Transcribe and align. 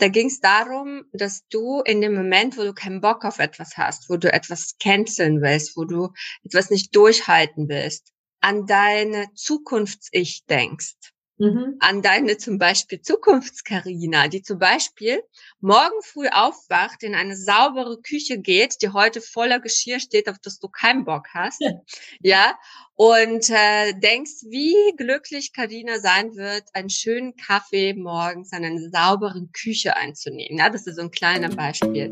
Da 0.00 0.08
ging 0.08 0.28
es 0.28 0.40
darum, 0.40 1.04
dass 1.12 1.46
du 1.48 1.82
in 1.82 2.00
dem 2.00 2.14
Moment, 2.14 2.56
wo 2.56 2.62
du 2.62 2.72
keinen 2.72 3.02
Bock 3.02 3.26
auf 3.26 3.38
etwas 3.38 3.76
hast, 3.76 4.08
wo 4.08 4.16
du 4.16 4.32
etwas 4.32 4.76
canceln 4.82 5.42
willst, 5.42 5.76
wo 5.76 5.84
du 5.84 6.08
etwas 6.42 6.70
nicht 6.70 6.96
durchhalten 6.96 7.68
willst, 7.68 8.10
an 8.40 8.64
deine 8.64 9.26
Zukunfts-Ich 9.34 10.46
denkst. 10.46 10.94
Mhm. 11.40 11.76
An 11.80 12.02
deine 12.02 12.36
zum 12.36 12.58
Beispiel 12.58 13.00
Zukunftskarina, 13.00 14.28
die 14.28 14.42
zum 14.42 14.58
Beispiel 14.58 15.22
morgen 15.60 16.02
früh 16.02 16.28
aufwacht, 16.28 17.02
in 17.02 17.14
eine 17.14 17.34
saubere 17.34 17.98
Küche 18.02 18.38
geht, 18.38 18.82
die 18.82 18.90
heute 18.90 19.22
voller 19.22 19.58
Geschirr 19.58 20.00
steht, 20.00 20.28
auf 20.28 20.36
das 20.38 20.58
du 20.58 20.68
keinen 20.68 21.06
Bock 21.06 21.28
hast. 21.32 21.62
Ja. 21.62 21.72
ja 22.20 22.58
und 22.94 23.48
äh, 23.48 23.94
denkst, 23.94 24.44
wie 24.50 24.74
glücklich 24.98 25.54
Karina 25.54 25.98
sein 25.98 26.36
wird, 26.36 26.64
einen 26.74 26.90
schönen 26.90 27.34
Kaffee 27.36 27.94
morgens 27.94 28.52
an 28.52 28.62
einer 28.62 28.90
sauberen 28.90 29.50
Küche 29.52 29.96
einzunehmen. 29.96 30.58
Ja, 30.58 30.68
das 30.68 30.86
ist 30.86 30.96
so 30.96 31.02
ein 31.02 31.10
kleiner 31.10 31.48
Beispiel. 31.48 32.10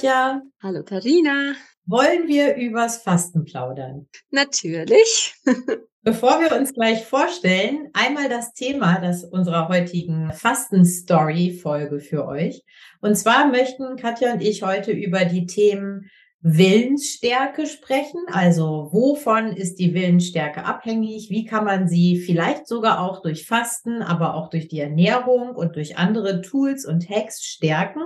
Katja. 0.00 0.40
Hallo 0.62 0.82
Karina. 0.82 1.52
Wollen 1.84 2.26
wir 2.26 2.56
übers 2.56 3.02
Fasten 3.02 3.44
plaudern? 3.44 4.08
Natürlich. 4.30 5.34
Bevor 6.02 6.40
wir 6.40 6.56
uns 6.58 6.72
gleich 6.72 7.04
vorstellen, 7.04 7.90
einmal 7.92 8.30
das 8.30 8.54
Thema 8.54 8.98
das 8.98 9.24
unserer 9.24 9.68
heutigen 9.68 10.32
Fasten-Story-Folge 10.32 12.00
für 12.00 12.26
euch. 12.26 12.62
Und 13.02 13.14
zwar 13.16 13.48
möchten 13.48 13.96
Katja 13.96 14.32
und 14.32 14.40
ich 14.40 14.62
heute 14.62 14.92
über 14.92 15.26
die 15.26 15.44
Themen 15.44 16.10
Willensstärke 16.40 17.66
sprechen. 17.66 18.22
Also 18.32 18.88
wovon 18.92 19.54
ist 19.54 19.74
die 19.74 19.92
Willensstärke 19.92 20.64
abhängig? 20.64 21.28
Wie 21.28 21.44
kann 21.44 21.66
man 21.66 21.88
sie 21.88 22.16
vielleicht 22.16 22.66
sogar 22.66 23.00
auch 23.00 23.20
durch 23.20 23.44
Fasten, 23.44 24.00
aber 24.00 24.34
auch 24.34 24.48
durch 24.48 24.66
die 24.66 24.80
Ernährung 24.80 25.54
und 25.54 25.76
durch 25.76 25.98
andere 25.98 26.40
Tools 26.40 26.86
und 26.86 27.10
Hacks 27.10 27.44
stärken? 27.44 28.00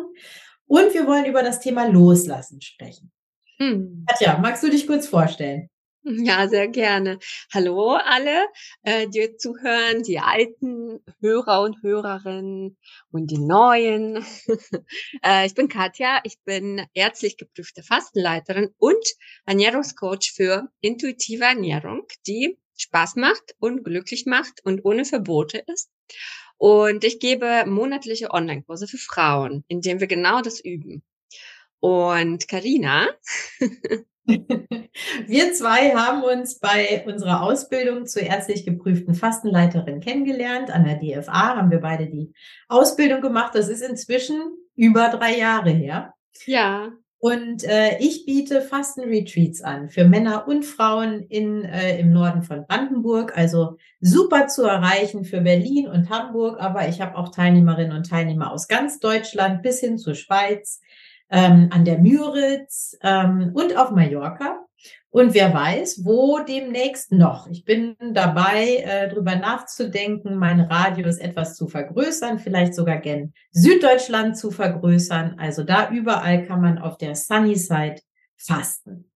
Und 0.67 0.95
wir 0.95 1.07
wollen 1.07 1.27
über 1.27 1.43
das 1.43 1.61
Thema 1.61 1.87
Loslassen 1.87 2.61
sprechen. 2.61 3.13
Hm. 3.59 4.05
Katja, 4.09 4.39
magst 4.39 4.63
du 4.63 4.71
dich 4.71 4.87
kurz 4.87 5.07
vorstellen? 5.07 5.69
Ja, 6.07 6.49
sehr 6.49 6.69
gerne. 6.69 7.19
Hallo 7.51 7.95
alle, 7.95 8.47
äh, 8.83 9.09
die 9.09 9.37
zuhören, 9.39 10.03
die 10.03 10.19
alten 10.19 11.03
Hörer 11.21 11.63
und 11.63 11.83
Hörerinnen 11.83 12.77
und 13.11 13.31
die 13.31 13.39
neuen. 13.39 14.23
äh, 15.25 15.47
ich 15.47 15.55
bin 15.55 15.69
Katja, 15.69 16.21
ich 16.25 16.37
bin 16.45 16.85
ärztlich 16.93 17.39
geprüfte 17.39 17.83
Fastenleiterin 17.83 18.75
und 18.77 19.03
Ernährungscoach 19.47 20.33
für 20.35 20.69
intuitive 20.83 21.45
Ernährung, 21.45 22.07
die 22.27 22.59
Spaß 22.77 23.17
macht 23.17 23.55
und 23.59 23.83
glücklich 23.83 24.27
macht 24.27 24.63
und 24.63 24.85
ohne 24.85 25.07
Verbote 25.07 25.65
ist. 25.73 25.91
Und 26.59 27.05
ich 27.05 27.21
gebe 27.21 27.65
monatliche 27.67 28.31
Online-Kurse 28.31 28.87
für 28.87 28.99
Frauen, 28.99 29.65
in 29.69 29.81
denen 29.81 30.01
wir 30.01 30.07
genau 30.07 30.41
das 30.41 30.61
üben. 30.61 31.03
Und 31.81 32.49
Karina. 32.49 33.09
wir 34.25 35.53
zwei 35.53 35.95
haben 35.95 36.23
uns 36.23 36.59
bei 36.59 37.05
unserer 37.07 37.43
Ausbildung 37.43 38.07
zur 38.07 38.23
ärztlich 38.23 38.65
geprüften 38.65 39.15
Fastenleiterin 39.15 40.01
kennengelernt. 40.01 40.71
An 40.71 40.85
der 40.85 40.95
DFA 40.97 41.57
haben 41.57 41.71
wir 41.71 41.81
beide 41.81 42.07
die 42.07 42.33
Ausbildung 42.69 43.21
gemacht. 43.21 43.55
Das 43.55 43.69
ist 43.69 43.83
inzwischen 43.83 44.57
über 44.75 45.09
drei 45.09 45.37
Jahre 45.37 45.71
her. 45.71 46.15
Ja. 46.47 46.93
Und 47.25 47.65
äh, 47.65 47.97
ich 48.01 48.27
biete 48.27 48.61
Fasten-Retreats 48.61 49.63
an 49.63 49.89
für 49.89 50.05
Männer 50.05 50.47
und 50.47 50.63
Frauen 50.63 51.23
in, 51.23 51.65
äh, 51.65 51.99
im 51.99 52.13
Norden 52.13 52.43
von 52.43 52.67
Brandenburg. 52.67 53.35
Also 53.35 53.79
super 53.99 54.47
zu 54.49 54.65
erreichen 54.65 55.25
für 55.25 55.41
Berlin 55.41 55.89
und 55.89 56.11
Hamburg. 56.11 56.61
Aber 56.61 56.87
ich 56.87 57.01
habe 57.01 57.17
auch 57.17 57.31
Teilnehmerinnen 57.31 57.97
und 57.97 58.11
Teilnehmer 58.11 58.53
aus 58.53 58.69
ganz 58.69 58.99
Deutschland 58.99 59.63
bis 59.63 59.81
hin 59.81 59.97
zur 59.97 60.15
Schweiz, 60.15 60.83
ähm, 61.31 61.71
an 61.73 61.87
der 61.87 61.97
Müritz 61.97 62.95
ähm, 63.03 63.53
und 63.55 63.75
auf 63.75 63.91
Mallorca. 63.91 64.64
Und 65.15 65.33
wer 65.33 65.55
weiß, 65.55 66.05
wo 66.05 66.41
demnächst 66.41 67.13
noch. 67.13 67.47
Ich 67.47 67.65
bin 67.65 67.95
dabei, 68.01 68.79
äh, 68.79 69.09
drüber 69.09 69.37
nachzudenken, 69.37 70.35
meinen 70.35 70.63
Radius 70.63 71.19
etwas 71.19 71.55
zu 71.55 71.69
vergrößern, 71.69 72.41
vielleicht 72.41 72.75
sogar 72.75 72.97
gern 72.99 73.33
Süddeutschland 73.53 74.37
zu 74.37 74.51
vergrößern. 74.51 75.37
Also 75.39 75.63
da 75.63 75.89
überall 75.93 76.45
kann 76.49 76.61
man 76.61 76.79
auf 76.79 76.99
der 76.99 77.15
Sunny 77.15 77.55
Side 77.55 78.01
fasten. 78.37 79.09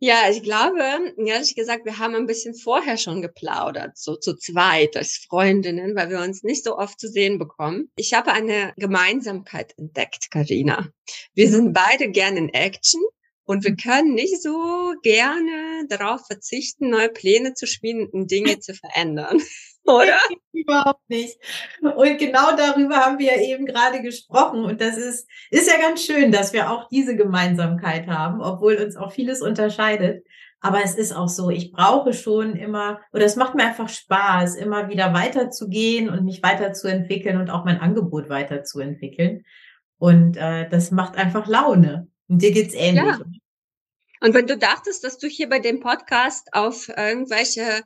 Ja, 0.00 0.28
ich 0.30 0.42
glaube, 0.42 0.82
ehrlich 1.16 1.54
gesagt, 1.54 1.86
wir 1.86 1.98
haben 1.98 2.14
ein 2.14 2.26
bisschen 2.26 2.54
vorher 2.54 2.98
schon 2.98 3.22
geplaudert, 3.22 3.96
so 3.96 4.16
zu 4.16 4.36
zweit 4.36 4.98
als 4.98 5.26
Freundinnen, 5.26 5.96
weil 5.96 6.10
wir 6.10 6.20
uns 6.20 6.42
nicht 6.42 6.62
so 6.62 6.76
oft 6.76 7.00
zu 7.00 7.08
sehen 7.08 7.38
bekommen. 7.38 7.90
Ich 7.96 8.12
habe 8.12 8.32
eine 8.32 8.74
Gemeinsamkeit 8.76 9.72
entdeckt, 9.78 10.30
Karina. 10.30 10.90
Wir 11.32 11.48
sind 11.48 11.72
beide 11.72 12.10
gern 12.10 12.36
in 12.36 12.50
Action 12.50 13.00
und 13.44 13.64
wir 13.64 13.74
können 13.74 14.14
nicht 14.14 14.42
so 14.42 14.94
gerne 15.02 15.86
darauf 15.88 16.26
verzichten, 16.26 16.90
neue 16.90 17.08
Pläne 17.08 17.54
zu 17.54 17.66
schmieden 17.66 18.06
und 18.06 18.30
Dinge 18.30 18.60
zu 18.60 18.74
verändern. 18.74 19.40
Oder? 19.84 20.18
Überhaupt 20.52 21.08
nicht. 21.08 21.38
Und 21.80 22.18
genau 22.18 22.54
darüber 22.56 22.96
haben 22.96 23.18
wir 23.18 23.36
eben 23.38 23.66
gerade 23.66 24.02
gesprochen. 24.02 24.64
Und 24.64 24.80
das 24.80 24.96
ist, 24.96 25.26
ist 25.50 25.68
ja 25.70 25.80
ganz 25.80 26.04
schön, 26.04 26.32
dass 26.32 26.52
wir 26.52 26.70
auch 26.70 26.88
diese 26.88 27.16
Gemeinsamkeit 27.16 28.06
haben, 28.06 28.40
obwohl 28.40 28.76
uns 28.76 28.96
auch 28.96 29.12
vieles 29.12 29.40
unterscheidet. 29.42 30.24
Aber 30.60 30.84
es 30.84 30.94
ist 30.94 31.16
auch 31.16 31.28
so, 31.28 31.48
ich 31.48 31.72
brauche 31.72 32.12
schon 32.12 32.54
immer, 32.54 33.00
oder 33.12 33.24
es 33.24 33.36
macht 33.36 33.54
mir 33.54 33.64
einfach 33.64 33.88
Spaß, 33.88 34.56
immer 34.56 34.90
wieder 34.90 35.14
weiterzugehen 35.14 36.10
und 36.10 36.24
mich 36.24 36.42
weiterzuentwickeln 36.42 37.38
und 37.38 37.48
auch 37.48 37.64
mein 37.64 37.80
Angebot 37.80 38.28
weiterzuentwickeln. 38.28 39.44
Und 39.96 40.36
äh, 40.36 40.68
das 40.68 40.90
macht 40.90 41.16
einfach 41.16 41.46
Laune. 41.46 42.09
Und 42.30 42.42
dir 42.42 42.52
geht's 42.52 42.74
ähnlich. 42.74 43.04
Ja. 43.04 43.20
Und 44.20 44.34
wenn 44.34 44.46
du 44.46 44.56
dachtest, 44.56 45.02
dass 45.02 45.18
du 45.18 45.26
hier 45.26 45.48
bei 45.48 45.58
dem 45.58 45.80
Podcast 45.80 46.54
auf 46.54 46.88
irgendwelche 46.88 47.82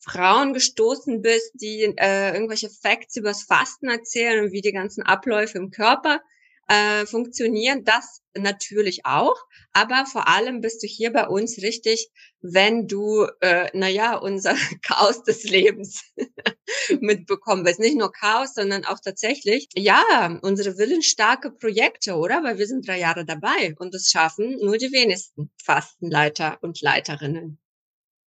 Frauen 0.00 0.52
gestoßen 0.52 1.22
bist, 1.22 1.52
die 1.54 1.94
äh, 1.96 2.32
irgendwelche 2.34 2.70
Facts 2.70 3.16
übers 3.16 3.44
Fasten 3.44 3.88
erzählen 3.88 4.44
und 4.44 4.52
wie 4.52 4.62
die 4.62 4.72
ganzen 4.72 5.04
Abläufe 5.04 5.58
im 5.58 5.70
Körper 5.70 6.20
äh, 6.68 7.06
funktionieren, 7.06 7.84
das 7.84 8.22
natürlich 8.36 9.04
auch. 9.04 9.36
Aber 9.72 10.06
vor 10.06 10.28
allem 10.28 10.60
bist 10.60 10.82
du 10.82 10.86
hier 10.86 11.12
bei 11.12 11.26
uns 11.26 11.58
richtig, 11.58 12.10
wenn 12.40 12.86
du, 12.86 13.26
äh, 13.40 13.68
naja, 13.76 14.16
unser 14.16 14.54
Chaos 14.82 15.22
des 15.22 15.44
Lebens 15.44 16.02
mitbekommen 17.00 17.64
willst. 17.64 17.80
Nicht 17.80 17.96
nur 17.96 18.12
Chaos, 18.12 18.54
sondern 18.54 18.84
auch 18.84 18.98
tatsächlich, 19.02 19.68
ja, 19.74 20.38
unsere 20.42 20.78
willensstarke 20.78 21.50
Projekte, 21.50 22.14
oder? 22.14 22.42
Weil 22.42 22.58
wir 22.58 22.66
sind 22.66 22.86
drei 22.86 22.98
Jahre 22.98 23.24
dabei 23.24 23.74
und 23.78 23.94
das 23.94 24.10
schaffen 24.10 24.58
nur 24.60 24.78
die 24.78 24.92
wenigsten 24.92 25.50
Fastenleiter 25.62 26.58
und 26.62 26.80
Leiterinnen. 26.80 27.58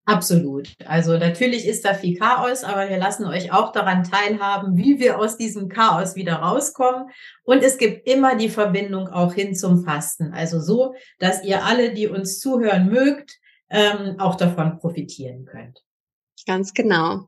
Absolut. 0.07 0.69
Also 0.85 1.17
natürlich 1.17 1.67
ist 1.67 1.83
da 1.83 1.93
viel 1.93 2.17
Chaos, 2.17 2.63
aber 2.63 2.89
wir 2.89 2.97
lassen 2.97 3.25
euch 3.25 3.51
auch 3.51 3.73
daran 3.73 4.05
teilhaben, 4.05 4.77
wie 4.77 4.99
wir 4.99 5.19
aus 5.19 5.35
diesem 5.35 5.67
Chaos 5.67 6.15
wieder 6.15 6.35
rauskommen. 6.35 7.09
Und 7.43 7.61
es 7.61 7.77
gibt 7.77 8.07
immer 8.07 8.37
die 8.37 8.47
Verbindung 8.47 9.09
auch 9.09 9.33
hin 9.33 9.53
zum 9.53 9.83
Fasten. 9.83 10.31
Also 10.31 10.61
so, 10.61 10.95
dass 11.19 11.43
ihr 11.43 11.65
alle, 11.65 11.93
die 11.93 12.07
uns 12.07 12.39
zuhören 12.39 12.87
mögt, 12.87 13.37
ähm, 13.69 14.15
auch 14.17 14.35
davon 14.35 14.79
profitieren 14.79 15.43
könnt. 15.43 15.83
Ganz 16.45 16.73
genau. 16.73 17.27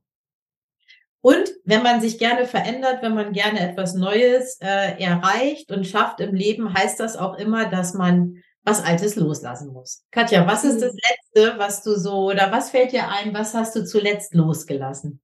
Und 1.20 1.52
wenn 1.66 1.84
man 1.84 2.00
sich 2.00 2.18
gerne 2.18 2.46
verändert, 2.46 3.02
wenn 3.02 3.14
man 3.14 3.34
gerne 3.34 3.60
etwas 3.60 3.94
Neues 3.94 4.58
äh, 4.62 4.98
erreicht 5.04 5.70
und 5.70 5.86
schafft 5.86 6.22
im 6.22 6.34
Leben, 6.34 6.74
heißt 6.74 6.98
das 7.02 7.18
auch 7.18 7.38
immer, 7.38 7.70
dass 7.70 7.94
man 7.94 8.42
was 8.64 8.84
Altes 8.84 9.16
loslassen 9.16 9.72
muss. 9.74 10.04
Katja, 10.12 10.46
was 10.46 10.64
ist 10.64 10.82
das 10.82 10.94
mhm. 10.94 11.00
Letzte, 11.10 11.60
was 11.60 11.84
du 11.84 11.96
so, 11.96 12.30
oder 12.30 12.52
was 12.52 12.72
fällt 12.72 12.92
dir 12.92 13.08
ein, 13.08 13.34
was 13.34 13.54
hast 13.54 13.76
du 13.76 13.86
zuletzt 13.86 14.34
losgelassen? 14.34 15.22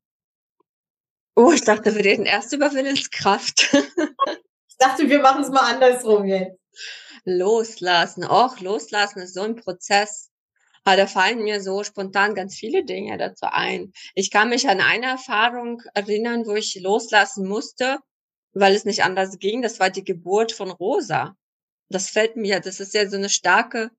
Oh, 1.36 1.52
ich 1.52 1.64
dachte, 1.64 1.94
wir 1.96 2.06
reden 2.06 2.26
erst 2.26 2.54
über 2.54 2.74
Willenskraft. 2.74 3.74
ich 4.68 4.78
dachte, 4.78 5.10
wir 5.10 5.20
machen 5.20 5.44
es 5.44 5.50
mal 5.50 5.74
andersrum 5.74 6.26
jetzt. 6.26 6.58
Loslassen, 7.26 8.24
auch 8.24 8.60
loslassen 8.60 9.20
ist 9.20 9.34
so 9.34 9.42
ein 9.42 9.56
Prozess. 9.56 10.30
Aber 10.84 10.98
da 10.98 11.08
fallen 11.08 11.44
mir 11.44 11.62
so 11.62 11.84
spontan 11.84 12.36
ganz 12.36 12.56
viele 12.56 12.86
Dinge 12.86 13.18
dazu 13.18 13.48
ein. 13.52 13.92
Ich 14.14 14.30
kann 14.30 14.50
mich 14.50 14.70
an 14.70 14.80
eine 14.80 15.08
Erfahrung 15.08 15.82
erinnern, 15.96 16.46
wo 16.46 16.54
ich 16.54 16.80
loslassen 16.80 17.48
musste, 17.48 17.98
weil 18.54 18.76
es 18.76 18.86
nicht 18.86 19.04
anders 19.04 19.40
ging. 19.40 19.64
Das 19.64 19.80
war 19.80 19.90
die 19.90 20.04
Geburt 20.04 20.52
von 20.52 20.70
Rosa 20.70 21.36
das 21.90 22.10
fällt 22.10 22.36
mir, 22.36 22.60
das 22.60 22.80
ist 22.80 22.94
ja 22.94 23.08
so 23.10 23.18
eine 23.18 23.30
starke 23.30 23.92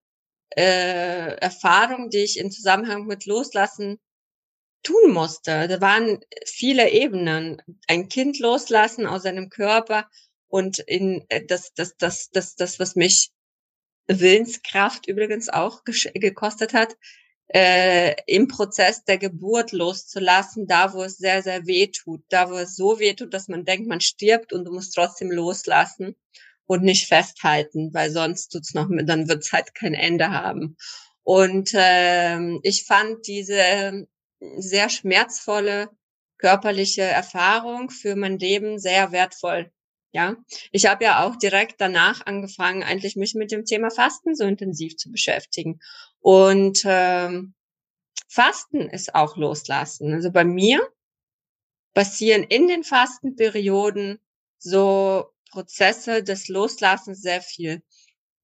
äh, 0.51 1.37
Erfahrung, 1.37 2.11
die 2.11 2.25
ich 2.25 2.39
in 2.39 2.51
Zusammenhang 2.51 3.07
mit 3.07 3.27
Loslassen 3.27 3.99
tun 4.83 5.13
musste. 5.13 5.69
Da 5.69 5.81
waren 5.81 6.21
viele 6.45 6.91
Ebenen. 6.91 7.61
Ein 7.89 8.09
Kind 8.09 8.39
loslassen 8.39 9.07
aus 9.07 9.25
seinem 9.25 9.51
Körper 9.51 10.09
und 10.49 10.79
in 10.79 11.25
äh, 11.29 11.45
das, 11.45 11.73
das, 11.75 11.97
das, 11.97 12.31
das, 12.31 12.55
das, 12.55 12.79
was 12.79 12.95
mich 12.95 13.31
Willenskraft 14.09 15.09
übrigens 15.09 15.49
auch 15.49 15.83
gekostet 15.85 16.75
hat, 16.75 16.97
äh, 17.49 18.15
im 18.27 18.49
Prozess 18.49 19.05
der 19.05 19.19
Geburt 19.19 19.73
loszulassen, 19.73 20.67
da 20.67 20.95
wo 20.95 21.03
es 21.03 21.17
sehr, 21.17 21.43
sehr 21.43 21.67
weh 21.67 21.89
tut, 21.89 22.23
da 22.29 22.51
wo 22.51 22.55
es 22.55 22.77
so 22.77 22.99
weh 22.99 23.15
tut, 23.15 23.35
dass 23.35 23.49
man 23.49 23.65
denkt, 23.65 23.89
man 23.89 24.01
stirbt 24.01 24.53
und 24.53 24.65
du 24.65 24.73
musst 24.73 24.95
trotzdem 24.95 25.31
loslassen 25.31 26.17
und 26.67 26.83
nicht 26.83 27.09
festhalten, 27.09 27.93
weil 27.95 28.11
sonst 28.11 28.49
tut's 28.49 28.75
noch, 28.75 28.89
dann 29.05 29.29
wird's 29.29 29.53
halt 29.53 29.75
kein 29.75 29.95
Ende 29.95 30.31
haben. 30.31 30.77
Und 31.23 31.73
ähm, 31.75 32.61
ich 32.63 32.85
fand 32.85 33.27
diese 33.27 34.07
sehr 34.57 34.89
schmerzvolle 34.89 35.89
körperliche 36.39 37.03
Erfahrung 37.03 37.91
für 37.91 38.15
mein 38.17 38.39
Leben 38.39 38.79
sehr 38.79 39.13
wertvoll. 39.13 39.73
Ja, 40.13 40.37
ich 40.73 40.87
habe 40.87 41.05
ja 41.05 41.25
auch 41.27 41.37
direkt 41.37 41.81
danach 41.81 42.25
angefangen, 42.25 42.83
eigentlich 42.83 43.17
mich 43.17 43.35
mit 43.35 43.51
dem 43.53 43.65
Thema 43.65 43.91
Fasten 43.91 44.35
so 44.35 44.45
intensiv 44.45 44.97
zu 44.97 45.11
beschäftigen. 45.11 45.81
Und 46.21 46.83
ähm, 46.87 47.55
Fasten 48.29 48.89
ist 48.89 49.15
auch 49.15 49.37
loslassen. 49.37 50.15
Also 50.15 50.31
bei 50.31 50.45
mir 50.45 50.81
passieren 51.93 52.45
in 52.45 52.69
den 52.69 52.85
Fastenperioden 52.85 54.19
so 54.59 55.27
Prozesse 55.51 56.23
des 56.23 56.49
Loslassens 56.49 57.23
sehr 57.23 57.41
viel. 57.41 57.83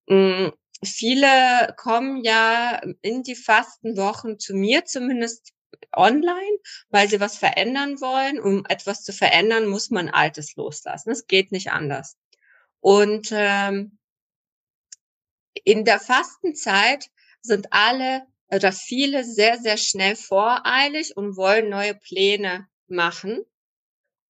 Mhm. 0.09 0.53
Viele 0.85 1.75
kommen 1.77 2.25
ja 2.25 2.81
in 3.03 3.23
die 3.23 3.37
Fastenwochen 3.37 4.39
zu 4.41 4.55
mir 4.55 4.85
zumindest 4.85 5.53
online, 5.93 6.59
weil 6.89 7.09
sie 7.09 7.21
was 7.21 7.37
verändern 7.37 8.01
wollen. 8.01 8.41
Um 8.41 8.65
etwas 8.69 9.05
zu 9.05 9.13
verändern, 9.13 9.67
muss 9.67 9.91
man 9.91 10.09
Altes 10.09 10.57
loslassen. 10.57 11.11
Es 11.11 11.27
geht 11.27 11.53
nicht 11.53 11.71
anders. 11.71 12.17
Und 12.81 13.29
ähm, 13.33 13.99
in 15.65 15.85
der 15.85 16.01
Fastenzeit 16.01 17.11
sind 17.43 17.69
alle 17.71 18.27
oder 18.49 18.73
viele 18.73 19.25
sehr, 19.25 19.59
sehr 19.59 19.77
schnell 19.77 20.17
voreilig 20.17 21.17
und 21.17 21.37
wollen 21.37 21.71
neue 21.71 21.95
Pläne 21.95 22.69
machen 22.89 23.45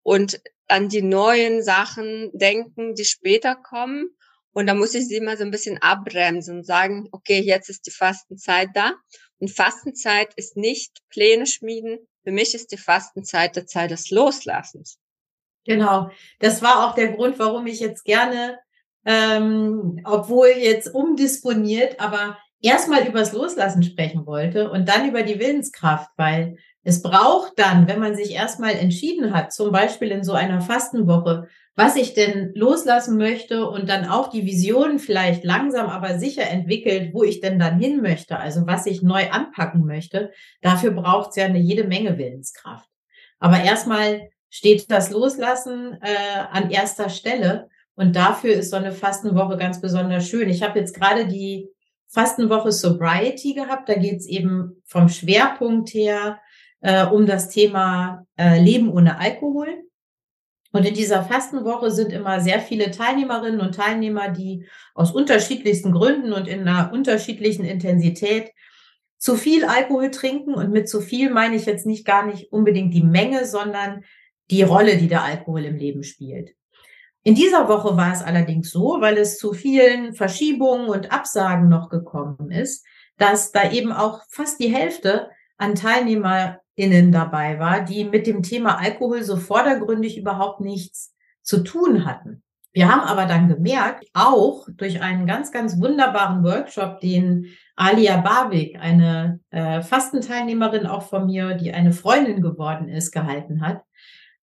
und 0.02 0.40
an 0.72 0.88
die 0.88 1.02
neuen 1.02 1.62
Sachen 1.62 2.30
denken, 2.32 2.94
die 2.94 3.04
später 3.04 3.54
kommen. 3.54 4.08
Und 4.52 4.66
da 4.66 4.74
muss 4.74 4.94
ich 4.94 5.06
sie 5.06 5.20
mal 5.20 5.36
so 5.36 5.44
ein 5.44 5.50
bisschen 5.50 5.78
abbremsen 5.78 6.58
und 6.58 6.66
sagen, 6.66 7.08
okay, 7.12 7.40
jetzt 7.40 7.68
ist 7.68 7.86
die 7.86 7.90
Fastenzeit 7.90 8.70
da. 8.74 8.92
Und 9.38 9.50
Fastenzeit 9.50 10.32
ist 10.36 10.56
nicht 10.56 10.98
Pläne 11.10 11.46
schmieden. 11.46 11.98
Für 12.24 12.32
mich 12.32 12.54
ist 12.54 12.72
die 12.72 12.78
Fastenzeit 12.78 13.56
der 13.56 13.66
Zeit 13.66 13.90
des 13.90 14.10
Loslassens. 14.10 14.98
Genau. 15.64 16.10
Das 16.38 16.62
war 16.62 16.86
auch 16.86 16.94
der 16.94 17.12
Grund, 17.12 17.38
warum 17.38 17.66
ich 17.66 17.80
jetzt 17.80 18.04
gerne, 18.04 18.58
ähm, 19.04 20.00
obwohl 20.04 20.48
jetzt 20.48 20.94
umdisponiert, 20.94 22.00
aber 22.00 22.38
erstmal 22.60 23.06
übers 23.06 23.32
Loslassen 23.32 23.82
sprechen 23.82 24.26
wollte 24.26 24.70
und 24.70 24.88
dann 24.88 25.08
über 25.08 25.22
die 25.22 25.38
Willenskraft, 25.38 26.10
weil 26.16 26.56
es 26.84 27.02
braucht 27.02 27.58
dann, 27.58 27.86
wenn 27.86 28.00
man 28.00 28.16
sich 28.16 28.32
erstmal 28.32 28.72
entschieden 28.72 29.34
hat, 29.34 29.52
zum 29.52 29.70
Beispiel 29.70 30.10
in 30.10 30.24
so 30.24 30.32
einer 30.32 30.60
Fastenwoche, 30.60 31.48
was 31.74 31.96
ich 31.96 32.12
denn 32.12 32.52
loslassen 32.54 33.16
möchte 33.16 33.66
und 33.66 33.88
dann 33.88 34.04
auch 34.04 34.28
die 34.28 34.44
Vision 34.44 34.98
vielleicht 34.98 35.44
langsam 35.44 35.86
aber 35.86 36.18
sicher 36.18 36.42
entwickelt, 36.42 37.14
wo 37.14 37.22
ich 37.22 37.40
denn 37.40 37.58
dann 37.58 37.78
hin 37.78 38.02
möchte, 38.02 38.36
also 38.36 38.66
was 38.66 38.86
ich 38.86 39.02
neu 39.02 39.30
anpacken 39.30 39.86
möchte, 39.86 40.32
dafür 40.60 40.90
braucht 40.90 41.30
es 41.30 41.36
ja 41.36 41.46
eine 41.46 41.60
jede 41.60 41.84
Menge 41.84 42.18
Willenskraft. 42.18 42.88
Aber 43.38 43.62
erstmal 43.62 44.28
steht 44.50 44.90
das 44.90 45.10
Loslassen 45.10 45.98
äh, 46.02 46.40
an 46.50 46.70
erster 46.70 47.08
Stelle 47.08 47.68
und 47.94 48.16
dafür 48.16 48.54
ist 48.54 48.70
so 48.70 48.76
eine 48.76 48.92
Fastenwoche 48.92 49.56
ganz 49.56 49.80
besonders 49.80 50.28
schön. 50.28 50.50
Ich 50.50 50.62
habe 50.62 50.78
jetzt 50.78 50.94
gerade 50.94 51.26
die 51.26 51.68
Fastenwoche 52.08 52.70
Sobriety 52.70 53.54
gehabt, 53.54 53.88
da 53.88 53.94
geht 53.94 54.18
es 54.18 54.26
eben 54.26 54.82
vom 54.84 55.08
Schwerpunkt 55.08 55.94
her 55.94 56.38
äh, 56.82 57.06
um 57.06 57.26
das 57.26 57.48
Thema 57.48 58.26
äh, 58.36 58.60
Leben 58.60 58.90
ohne 58.90 59.18
Alkohol. 59.18 59.82
Und 60.72 60.86
in 60.86 60.94
dieser 60.94 61.22
Fastenwoche 61.22 61.90
sind 61.90 62.12
immer 62.12 62.40
sehr 62.40 62.60
viele 62.60 62.90
Teilnehmerinnen 62.90 63.60
und 63.60 63.74
Teilnehmer, 63.74 64.30
die 64.30 64.66
aus 64.94 65.12
unterschiedlichsten 65.12 65.92
Gründen 65.92 66.32
und 66.32 66.48
in 66.48 66.66
einer 66.66 66.92
unterschiedlichen 66.92 67.64
Intensität 67.64 68.52
zu 69.18 69.36
viel 69.36 69.64
Alkohol 69.64 70.10
trinken. 70.10 70.54
Und 70.54 70.70
mit 70.70 70.88
zu 70.88 71.00
viel 71.00 71.30
meine 71.30 71.56
ich 71.56 71.66
jetzt 71.66 71.86
nicht 71.86 72.06
gar 72.06 72.26
nicht 72.26 72.52
unbedingt 72.52 72.94
die 72.94 73.02
Menge, 73.02 73.46
sondern 73.46 74.04
die 74.50 74.62
Rolle, 74.62 74.96
die 74.96 75.08
der 75.08 75.22
Alkohol 75.22 75.64
im 75.64 75.76
Leben 75.76 76.02
spielt. 76.02 76.54
In 77.22 77.34
dieser 77.34 77.68
Woche 77.68 77.96
war 77.96 78.12
es 78.12 78.22
allerdings 78.22 78.70
so, 78.70 78.96
weil 79.00 79.16
es 79.16 79.38
zu 79.38 79.52
vielen 79.52 80.14
Verschiebungen 80.14 80.88
und 80.88 81.12
Absagen 81.12 81.68
noch 81.68 81.88
gekommen 81.88 82.50
ist, 82.50 82.84
dass 83.18 83.52
da 83.52 83.70
eben 83.70 83.92
auch 83.92 84.22
fast 84.28 84.58
die 84.58 84.74
Hälfte 84.74 85.30
an 85.56 85.76
Teilnehmer 85.76 86.61
innen 86.74 87.12
dabei 87.12 87.58
war, 87.58 87.84
die 87.84 88.04
mit 88.04 88.26
dem 88.26 88.42
Thema 88.42 88.78
Alkohol 88.78 89.22
so 89.22 89.36
vordergründig 89.36 90.18
überhaupt 90.18 90.60
nichts 90.60 91.14
zu 91.42 91.62
tun 91.62 92.04
hatten. 92.04 92.42
Wir 92.74 92.90
haben 92.90 93.02
aber 93.02 93.26
dann 93.26 93.48
gemerkt, 93.48 94.06
auch 94.14 94.66
durch 94.76 95.02
einen 95.02 95.26
ganz, 95.26 95.52
ganz 95.52 95.78
wunderbaren 95.78 96.42
Workshop, 96.42 97.00
den 97.00 97.48
Alia 97.76 98.16
Barbik, 98.18 98.78
eine 98.80 99.40
äh, 99.50 99.82
Fastenteilnehmerin 99.82 100.86
auch 100.86 101.02
von 101.02 101.26
mir, 101.26 101.54
die 101.54 101.72
eine 101.72 101.92
Freundin 101.92 102.40
geworden 102.40 102.88
ist, 102.88 103.12
gehalten 103.12 103.60
hat. 103.60 103.82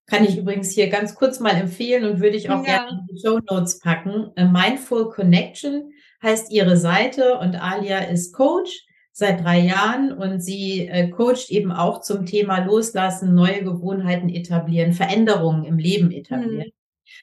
Kann 0.06 0.26
ich 0.26 0.38
übrigens 0.38 0.72
hier 0.72 0.90
ganz 0.90 1.16
kurz 1.16 1.40
mal 1.40 1.56
empfehlen 1.56 2.06
und 2.06 2.20
würde 2.20 2.38
ich 2.38 2.50
auch 2.52 2.66
ja. 2.66 2.78
gerne 2.78 2.90
in 2.90 3.16
die 3.16 3.20
Show 3.20 3.40
Notes 3.50 3.80
packen. 3.80 4.32
A 4.36 4.46
Mindful 4.46 5.10
Connection 5.10 5.92
heißt 6.22 6.52
ihre 6.52 6.78
Seite 6.78 7.40
und 7.40 7.56
Alia 7.56 8.00
ist 8.00 8.34
Coach 8.34 8.86
seit 9.12 9.44
drei 9.44 9.60
Jahren 9.60 10.12
und 10.14 10.40
sie 10.40 10.88
äh, 10.88 11.10
coacht 11.10 11.50
eben 11.50 11.72
auch 11.72 12.02
zum 12.02 12.26
Thema 12.26 12.60
Loslassen, 12.60 13.34
neue 13.34 13.64
Gewohnheiten 13.64 14.30
etablieren, 14.30 14.94
Veränderungen 14.94 15.66
im 15.66 15.78
Leben 15.78 16.12
etablieren. 16.12 16.68
Mhm. 16.68 16.74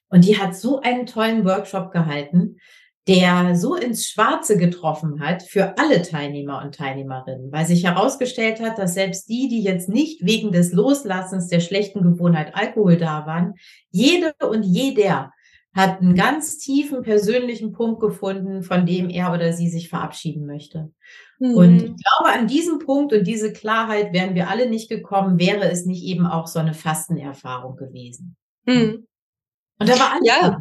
Und 0.08 0.24
die 0.24 0.38
hat 0.38 0.54
so 0.54 0.80
einen 0.80 1.06
tollen 1.06 1.44
Workshop 1.44 1.92
gehalten, 1.92 2.56
der 3.08 3.54
so 3.54 3.76
ins 3.76 4.08
Schwarze 4.08 4.56
getroffen 4.56 5.20
hat 5.20 5.44
für 5.44 5.78
alle 5.78 6.02
Teilnehmer 6.02 6.62
und 6.64 6.74
Teilnehmerinnen, 6.74 7.52
weil 7.52 7.64
sich 7.64 7.84
herausgestellt 7.84 8.60
hat, 8.60 8.78
dass 8.78 8.94
selbst 8.94 9.28
die, 9.28 9.48
die 9.48 9.62
jetzt 9.62 9.88
nicht 9.88 10.26
wegen 10.26 10.50
des 10.50 10.72
Loslassens 10.72 11.46
der 11.46 11.60
schlechten 11.60 12.02
Gewohnheit 12.02 12.56
Alkohol 12.56 12.96
da 12.96 13.24
waren, 13.26 13.54
jede 13.90 14.34
und 14.50 14.64
jeder 14.64 15.32
hat 15.76 16.00
einen 16.00 16.14
ganz 16.14 16.56
tiefen 16.56 17.02
persönlichen 17.02 17.72
Punkt 17.72 18.00
gefunden, 18.00 18.62
von 18.62 18.86
dem 18.86 19.10
er 19.10 19.32
oder 19.34 19.52
sie 19.52 19.68
sich 19.68 19.90
verabschieden 19.90 20.46
möchte. 20.46 20.90
Mhm. 21.38 21.54
Und 21.54 21.76
ich 21.76 21.82
glaube, 21.82 22.32
an 22.32 22.46
diesem 22.46 22.78
Punkt 22.78 23.12
und 23.12 23.26
diese 23.26 23.52
Klarheit 23.52 24.14
wären 24.14 24.34
wir 24.34 24.48
alle 24.48 24.70
nicht 24.70 24.88
gekommen, 24.88 25.38
wäre 25.38 25.70
es 25.70 25.84
nicht 25.84 26.02
eben 26.02 26.26
auch 26.26 26.46
so 26.46 26.58
eine 26.58 26.72
Fastenerfahrung 26.72 27.76
gewesen. 27.76 28.36
Mhm. 28.64 29.06
Und 29.78 29.88
da 29.88 29.98
war 29.98 30.12
alles. 30.12 30.26
Ja. 30.26 30.60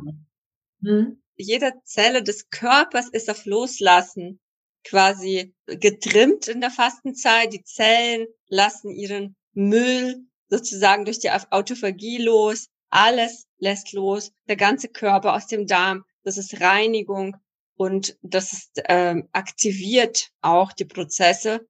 Mhm. 0.81 1.21
Jede 1.37 1.71
Zelle 1.85 2.21
des 2.21 2.49
Körpers 2.49 3.07
ist 3.07 3.29
auf 3.29 3.45
Loslassen 3.45 4.41
quasi 4.83 5.53
getrimmt 5.65 6.49
in 6.49 6.59
der 6.59 6.71
Fastenzeit. 6.71 7.53
Die 7.53 7.63
Zellen 7.63 8.27
lassen 8.47 8.91
ihren 8.91 9.37
Müll 9.53 10.25
sozusagen 10.49 11.05
durch 11.05 11.19
die 11.19 11.31
Autophagie 11.31 12.21
los. 12.21 12.67
Alles 12.95 13.45
lässt 13.57 13.91
los. 13.91 14.31
Der 14.47 14.55
ganze 14.55 14.87
Körper 14.87 15.35
aus 15.35 15.47
dem 15.47 15.67
Darm. 15.67 16.05
Das 16.23 16.37
ist 16.37 16.61
Reinigung. 16.61 17.35
Und 17.75 18.17
das 18.21 18.53
ist, 18.53 18.81
ähm, 18.87 19.27
aktiviert 19.33 20.29
auch 20.41 20.71
die 20.71 20.85
Prozesse 20.85 21.67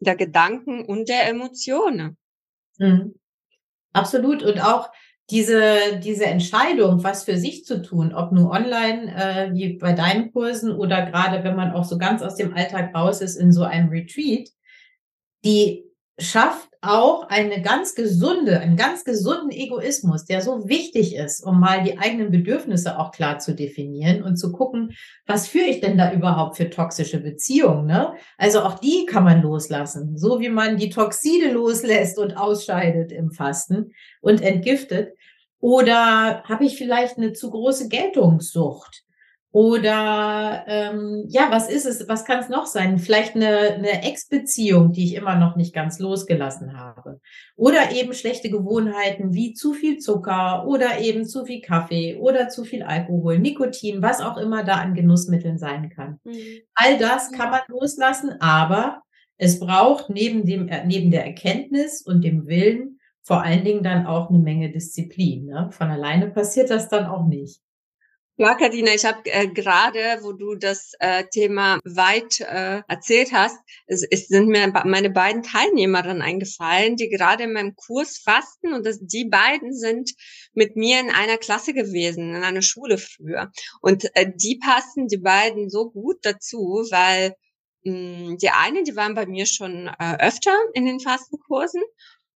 der 0.00 0.16
Gedanken 0.16 0.86
und 0.86 1.10
der 1.10 1.28
Emotionen. 1.28 2.16
Mhm. 2.78 3.14
Absolut. 3.92 4.42
Und 4.42 4.58
auch 4.60 4.90
diese, 5.28 6.00
diese 6.02 6.24
Entscheidung, 6.24 7.04
was 7.04 7.24
für 7.24 7.36
sich 7.36 7.66
zu 7.66 7.82
tun, 7.82 8.14
ob 8.14 8.32
nur 8.32 8.50
online, 8.50 9.14
äh, 9.14 9.52
wie 9.52 9.74
bei 9.74 9.92
deinen 9.92 10.32
Kursen 10.32 10.72
oder 10.72 11.04
gerade 11.04 11.44
wenn 11.44 11.56
man 11.56 11.72
auch 11.72 11.84
so 11.84 11.98
ganz 11.98 12.22
aus 12.22 12.36
dem 12.36 12.54
Alltag 12.54 12.94
raus 12.94 13.20
ist 13.20 13.36
in 13.36 13.52
so 13.52 13.64
einem 13.64 13.90
Retreat, 13.90 14.48
die 15.44 15.83
schafft 16.18 16.68
auch 16.80 17.28
eine 17.28 17.60
ganz 17.62 17.94
gesunde, 17.94 18.60
einen 18.60 18.76
ganz 18.76 19.04
gesunden 19.04 19.50
Egoismus, 19.50 20.26
der 20.26 20.42
so 20.42 20.68
wichtig 20.68 21.16
ist, 21.16 21.42
um 21.42 21.58
mal 21.58 21.82
die 21.82 21.98
eigenen 21.98 22.30
Bedürfnisse 22.30 22.98
auch 22.98 23.10
klar 23.10 23.38
zu 23.38 23.54
definieren 23.54 24.22
und 24.22 24.36
zu 24.36 24.52
gucken, 24.52 24.94
was 25.26 25.48
führe 25.48 25.66
ich 25.66 25.80
denn 25.80 25.98
da 25.98 26.12
überhaupt 26.12 26.56
für 26.56 26.70
toxische 26.70 27.20
Beziehungen, 27.20 27.86
ne? 27.86 28.14
Also 28.38 28.60
auch 28.62 28.78
die 28.78 29.06
kann 29.06 29.24
man 29.24 29.42
loslassen, 29.42 30.16
so 30.16 30.40
wie 30.40 30.50
man 30.50 30.76
die 30.76 30.90
Toxide 30.90 31.50
loslässt 31.50 32.18
und 32.18 32.36
ausscheidet 32.36 33.10
im 33.10 33.30
Fasten 33.30 33.92
und 34.20 34.40
entgiftet. 34.42 35.14
Oder 35.60 36.42
habe 36.44 36.64
ich 36.66 36.76
vielleicht 36.76 37.16
eine 37.16 37.32
zu 37.32 37.50
große 37.50 37.88
Geltungssucht? 37.88 39.03
Oder 39.54 40.64
ähm, 40.66 41.26
ja, 41.28 41.46
was 41.48 41.70
ist 41.70 41.86
es? 41.86 42.08
Was 42.08 42.24
kann 42.24 42.40
es 42.40 42.48
noch 42.48 42.66
sein? 42.66 42.98
Vielleicht 42.98 43.36
eine, 43.36 43.74
eine 43.74 44.02
Ex-Beziehung, 44.02 44.90
die 44.90 45.04
ich 45.04 45.14
immer 45.14 45.36
noch 45.36 45.54
nicht 45.54 45.72
ganz 45.72 46.00
losgelassen 46.00 46.76
habe. 46.76 47.20
Oder 47.54 47.92
eben 47.92 48.14
schlechte 48.14 48.50
Gewohnheiten 48.50 49.32
wie 49.32 49.52
zu 49.52 49.72
viel 49.72 49.98
Zucker 49.98 50.66
oder 50.66 50.98
eben 50.98 51.24
zu 51.24 51.44
viel 51.44 51.60
Kaffee 51.60 52.16
oder 52.16 52.48
zu 52.48 52.64
viel 52.64 52.82
Alkohol, 52.82 53.38
Nikotin, 53.38 54.02
was 54.02 54.20
auch 54.20 54.38
immer 54.38 54.64
da 54.64 54.78
an 54.78 54.94
Genussmitteln 54.94 55.56
sein 55.56 55.88
kann. 55.88 56.18
Mhm. 56.24 56.62
All 56.74 56.98
das 56.98 57.30
kann 57.30 57.52
man 57.52 57.60
loslassen, 57.68 58.32
aber 58.40 59.02
es 59.36 59.60
braucht 59.60 60.10
neben 60.10 60.44
dem, 60.44 60.66
äh, 60.66 60.84
neben 60.84 61.12
der 61.12 61.26
Erkenntnis 61.26 62.02
und 62.02 62.24
dem 62.24 62.48
Willen 62.48 62.98
vor 63.22 63.44
allen 63.44 63.64
Dingen 63.64 63.84
dann 63.84 64.04
auch 64.08 64.30
eine 64.30 64.40
Menge 64.40 64.72
Disziplin. 64.72 65.46
Ne? 65.46 65.68
Von 65.70 65.90
alleine 65.90 66.26
passiert 66.26 66.70
das 66.70 66.88
dann 66.88 67.06
auch 67.06 67.28
nicht. 67.28 67.60
Ja, 68.36 68.56
Katina, 68.56 68.92
ich 68.92 69.04
habe 69.04 69.20
äh, 69.30 69.46
gerade, 69.46 70.18
wo 70.22 70.32
du 70.32 70.56
das 70.56 70.90
äh, 70.98 71.22
Thema 71.30 71.78
weit 71.84 72.40
äh, 72.40 72.82
erzählt 72.88 73.32
hast, 73.32 73.56
es, 73.86 74.02
es 74.10 74.26
sind 74.26 74.48
mir 74.48 74.72
meine 74.84 75.10
beiden 75.10 75.44
Teilnehmerinnen 75.44 76.20
eingefallen, 76.20 76.96
die 76.96 77.08
gerade 77.08 77.44
in 77.44 77.52
meinem 77.52 77.76
Kurs 77.76 78.18
fasten 78.18 78.74
und 78.74 78.84
das, 78.86 78.98
die 79.00 79.26
beiden 79.26 79.72
sind 79.72 80.10
mit 80.52 80.74
mir 80.74 80.98
in 80.98 81.10
einer 81.10 81.38
Klasse 81.38 81.74
gewesen, 81.74 82.34
in 82.34 82.42
einer 82.42 82.62
Schule 82.62 82.98
früher. 82.98 83.52
Und 83.80 84.04
äh, 84.16 84.32
die 84.34 84.58
passen, 84.58 85.06
die 85.06 85.18
beiden, 85.18 85.70
so 85.70 85.90
gut 85.92 86.16
dazu, 86.22 86.84
weil 86.90 87.36
mh, 87.84 88.30
hm, 88.30 88.38
die 88.38 88.50
eine, 88.50 88.82
die 88.82 88.96
waren 88.96 89.14
bei 89.14 89.26
mir 89.26 89.46
schon 89.46 89.86
äh, 90.00 90.16
öfter 90.18 90.56
in 90.72 90.86
den 90.86 90.98
Fastenkursen 90.98 91.82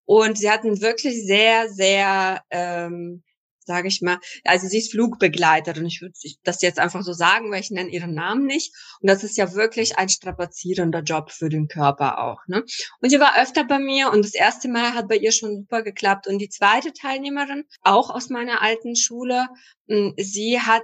und 0.05 0.39
sie 0.39 0.49
hatten 0.49 0.81
wirklich 0.81 1.27
sehr, 1.27 1.69
sehr 1.71 2.41
ähm, 2.51 3.25
sage 3.69 3.87
ich 3.89 4.01
mal. 4.01 4.19
Also 4.45 4.67
sie 4.67 4.79
ist 4.79 4.91
Flugbegleiterin. 4.91 5.87
Ich 5.87 6.01
würde 6.01 6.15
das 6.43 6.63
jetzt 6.63 6.81
einfach 6.81 7.03
so 7.03 7.13
sagen, 7.13 7.53
weil 7.53 7.61
ich 7.61 7.71
nenne 7.71 7.91
ihren 7.91 8.15
Namen 8.15 8.47
nicht. 8.47 8.75
Und 9.01 9.09
das 9.09 9.23
ist 9.23 9.37
ja 9.37 9.53
wirklich 9.55 9.99
ein 9.99 10.09
strapazierender 10.09 11.03
Job 11.03 11.31
für 11.31 11.51
den 11.51 11.69
Körper 11.69 12.19
auch. 12.19 12.41
Ne? 12.49 12.65
Und 13.01 13.11
sie 13.11 13.21
war 13.21 13.39
öfter 13.41 13.65
bei 13.65 13.79
mir 13.79 14.11
und 14.11 14.25
das 14.25 14.35
erste 14.35 14.69
Mal 14.69 14.95
hat 14.95 15.07
bei 15.07 15.17
ihr 15.17 15.33
schon 15.33 15.55
super 15.55 15.83
geklappt. 15.83 16.27
Und 16.27 16.39
die 16.39 16.49
zweite 16.49 16.93
Teilnehmerin, 16.93 17.65
auch 17.83 18.11
aus 18.11 18.31
meiner 18.31 18.63
alten 18.63 18.97
Schule, 18.97 19.47
hm, 19.87 20.15
sie 20.17 20.61
hat 20.61 20.83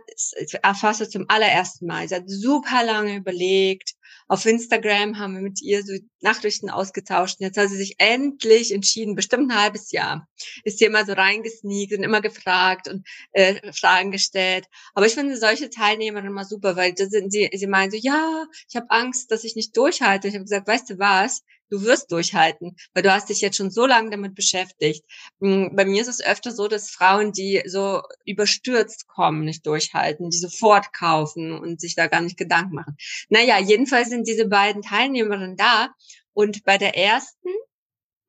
erfasst 0.63 1.11
zum 1.11 1.25
allerersten 1.29 1.87
Mal. 1.87 2.07
Sie 2.07 2.15
hat 2.15 2.25
super 2.27 2.85
lange 2.85 3.17
überlegt, 3.17 3.94
auf 4.27 4.47
Instagram 4.47 5.19
haben 5.19 5.35
wir 5.35 5.43
mit 5.43 5.61
ihr 5.61 5.83
so 5.83 5.93
Nachrichten 6.21 6.71
ausgetauscht. 6.71 7.41
Und 7.41 7.47
jetzt 7.47 7.59
hat 7.59 7.69
sie 7.69 7.77
sich 7.77 7.97
endlich 7.99 8.73
entschieden, 8.73 9.15
bestimmt 9.15 9.51
ein 9.51 9.61
halbes 9.61 9.93
Jahr, 9.93 10.27
ist 10.65 10.79
sie 10.79 10.87
immer 10.87 11.05
so 11.05 11.13
reingesneakt 11.13 11.93
und 11.93 12.03
immer 12.03 12.21
gefragt 12.21 12.89
und 12.89 13.07
äh, 13.33 13.73
Fragen 13.73 14.11
gestellt. 14.11 14.67
Aber 14.95 15.07
ich 15.07 15.15
finde 15.15 15.37
solche 15.37 15.71
Teilnehmerinnen 15.71 16.33
immer 16.33 16.45
super, 16.45 16.77
weil 16.77 16.95
das 16.95 17.11
sind, 17.11 17.33
sie, 17.33 17.51
sie 17.53 17.67
meinen 17.67 17.91
so, 17.91 17.99
ja, 18.01 18.47
ich 18.69 18.77
habe 18.77 18.87
Angst, 18.91 19.31
dass 19.31 19.45
ich 19.45 19.57
nicht 19.57 19.77
durchhalte. 19.77 20.29
Ich 20.29 20.35
habe 20.35 20.45
gesagt, 20.45 20.67
weißt 20.67 20.91
du 20.91 20.99
was? 20.99 21.43
Du 21.75 21.83
wirst 21.83 22.13
durchhalten, 22.13 22.77
weil 22.93 23.03
du 23.03 23.13
hast 23.13 23.29
dich 23.29 23.41
jetzt 23.41 23.57
schon 23.57 23.71
so 23.71 23.85
lange 23.85 24.11
damit 24.11 24.35
beschäftigt. 24.35 25.05
Hm, 25.41 25.75
bei 25.75 25.85
mir 25.85 26.01
ist 26.01 26.09
es 26.09 26.25
öfter 26.25 26.53
so, 26.53 26.69
dass 26.69 26.91
Frauen, 26.91 27.33
die 27.33 27.63
so 27.67 28.03
überstürzt 28.25 29.09
kommen, 29.09 29.45
nicht 29.45 29.67
durchhalten, 29.67 30.31
die 30.31 30.39
sofort 30.39 30.93
kaufen 30.93 31.53
und 31.53 31.81
sich 31.81 31.97
da 31.97 32.07
gar 32.07 32.21
nicht 32.21 32.37
Gedanken 32.37 32.77
machen. 32.77 32.97
Naja, 33.29 33.59
jedenfalls 33.59 34.09
sind 34.09 34.29
diese 34.29 34.47
beiden 34.47 34.83
Teilnehmerinnen 34.83 35.57
da 35.57 35.89
und 36.33 36.65
bei 36.65 36.79
der 36.79 36.97
ersten, 36.97 37.49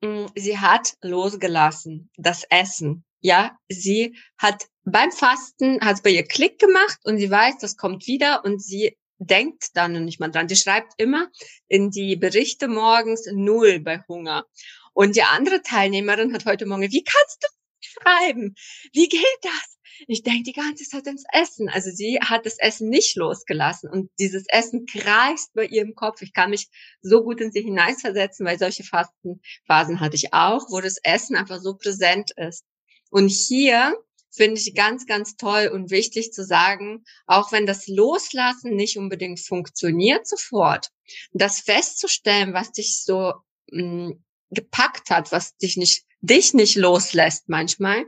hm, 0.02 0.26
sie 0.34 0.58
hat 0.58 0.94
losgelassen, 1.02 2.10
das 2.16 2.44
Essen. 2.50 3.04
Ja, 3.20 3.56
sie 3.68 4.16
hat 4.38 4.66
beim 4.84 5.10
Fasten, 5.10 5.80
hat 5.80 6.02
bei 6.02 6.10
ihr 6.10 6.24
Klick 6.24 6.58
gemacht 6.58 6.98
und 7.04 7.18
sie 7.18 7.30
weiß, 7.30 7.58
das 7.58 7.76
kommt 7.76 8.06
wieder 8.06 8.44
und 8.44 8.62
sie 8.62 8.96
denkt 9.18 9.70
dann 9.74 10.04
nicht 10.04 10.20
mal 10.20 10.30
dran. 10.30 10.46
Die 10.48 10.56
schreibt 10.56 10.92
immer 10.98 11.28
in 11.68 11.90
die 11.90 12.16
Berichte 12.16 12.68
morgens 12.68 13.26
null 13.32 13.80
bei 13.80 14.02
Hunger. 14.08 14.46
Und 14.92 15.16
die 15.16 15.22
andere 15.22 15.62
Teilnehmerin 15.62 16.32
hat 16.32 16.46
heute 16.46 16.66
Morgen, 16.66 16.90
wie 16.90 17.04
kannst 17.04 17.42
du 17.42 17.48
schreiben? 17.80 18.54
Wie 18.92 19.08
geht 19.08 19.22
das? 19.42 19.76
Ich 20.08 20.22
denke 20.22 20.42
die 20.42 20.52
ganze 20.52 20.84
Zeit 20.84 21.06
ins 21.06 21.24
Essen. 21.32 21.68
Also 21.68 21.90
sie 21.90 22.18
hat 22.20 22.44
das 22.44 22.58
Essen 22.58 22.88
nicht 22.88 23.16
losgelassen 23.16 23.90
und 23.90 24.10
dieses 24.18 24.44
Essen 24.48 24.84
kreist 24.86 25.54
bei 25.54 25.64
ihr 25.64 25.82
im 25.82 25.94
Kopf. 25.94 26.20
Ich 26.22 26.32
kann 26.32 26.50
mich 26.50 26.68
so 27.00 27.22
gut 27.22 27.40
in 27.40 27.50
sie 27.50 27.62
hineinversetzen, 27.62 28.44
weil 28.44 28.58
solche 28.58 28.84
Fastenphasen 28.84 30.00
hatte 30.00 30.16
ich 30.16 30.34
auch, 30.34 30.66
wo 30.70 30.80
das 30.80 30.98
Essen 31.02 31.36
einfach 31.36 31.60
so 31.60 31.76
präsent 31.76 32.30
ist. 32.36 32.64
Und 33.10 33.28
hier 33.28 33.94
finde 34.36 34.60
ich 34.60 34.74
ganz, 34.74 35.06
ganz 35.06 35.36
toll 35.36 35.70
und 35.72 35.90
wichtig 35.90 36.32
zu 36.32 36.44
sagen, 36.44 37.04
auch 37.26 37.52
wenn 37.52 37.66
das 37.66 37.86
Loslassen 37.86 38.74
nicht 38.74 38.98
unbedingt 38.98 39.40
funktioniert 39.40 40.26
sofort, 40.26 40.90
das 41.32 41.60
festzustellen, 41.60 42.52
was 42.52 42.72
dich 42.72 43.02
so 43.02 43.34
mh, 43.70 44.08
hm, 44.08 44.24
gepackt 44.50 45.10
hat, 45.10 45.32
was 45.32 45.56
dich 45.56 45.76
nicht, 45.76 46.04
dich 46.20 46.54
nicht 46.54 46.76
loslässt 46.76 47.48
manchmal, 47.48 48.04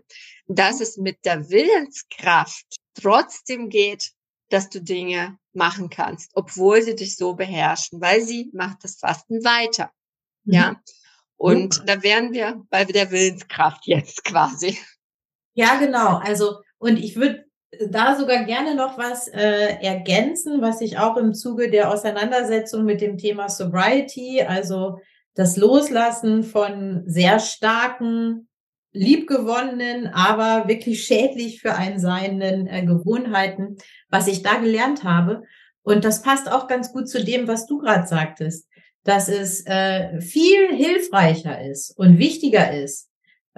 dass 0.46 0.80
es 0.80 0.96
mit 0.96 1.24
der 1.24 1.50
Willenskraft 1.50 2.76
trotzdem 2.94 3.68
geht, 3.68 4.12
dass 4.50 4.70
du 4.70 4.80
Dinge 4.80 5.38
machen 5.52 5.90
kannst, 5.90 6.30
obwohl 6.34 6.82
sie 6.82 6.94
dich 6.94 7.16
so 7.16 7.34
beherrschen, 7.34 8.00
weil 8.00 8.22
sie 8.22 8.50
macht 8.52 8.84
das 8.84 8.96
Fasten 8.96 9.44
weiter. 9.44 9.92
Mhm. 10.44 10.54
Ja. 10.54 10.82
Und 11.36 11.80
mhm. 11.80 11.86
da 11.86 12.02
wären 12.02 12.32
wir 12.32 12.64
bei 12.70 12.84
der 12.84 13.10
Willenskraft 13.10 13.86
jetzt 13.86 14.24
quasi. 14.24 14.78
Ja, 15.58 15.74
genau. 15.74 16.18
Also, 16.18 16.60
und 16.78 17.00
ich 17.00 17.16
würde 17.16 17.44
da 17.90 18.16
sogar 18.16 18.44
gerne 18.44 18.76
noch 18.76 18.96
was 18.96 19.26
äh, 19.26 19.82
ergänzen, 19.82 20.62
was 20.62 20.80
ich 20.80 20.98
auch 20.98 21.16
im 21.16 21.34
Zuge 21.34 21.68
der 21.68 21.92
Auseinandersetzung 21.92 22.84
mit 22.84 23.00
dem 23.00 23.18
Thema 23.18 23.48
Sobriety, 23.48 24.40
also 24.40 25.00
das 25.34 25.56
Loslassen 25.56 26.44
von 26.44 27.02
sehr 27.06 27.40
starken, 27.40 28.48
liebgewonnenen, 28.92 30.06
aber 30.06 30.68
wirklich 30.68 31.02
schädlich 31.02 31.60
für 31.60 31.74
einen 31.74 31.98
seienden 31.98 32.68
äh, 32.68 32.86
Gewohnheiten, 32.86 33.78
was 34.10 34.28
ich 34.28 34.44
da 34.44 34.58
gelernt 34.58 35.02
habe. 35.02 35.42
Und 35.82 36.04
das 36.04 36.22
passt 36.22 36.48
auch 36.48 36.68
ganz 36.68 36.92
gut 36.92 37.08
zu 37.08 37.24
dem, 37.24 37.48
was 37.48 37.66
du 37.66 37.78
gerade 37.78 38.06
sagtest, 38.06 38.68
dass 39.02 39.28
es 39.28 39.66
äh, 39.66 40.20
viel 40.20 40.68
hilfreicher 40.68 41.60
ist 41.68 41.98
und 41.98 42.18
wichtiger 42.18 42.72
ist, 42.72 43.08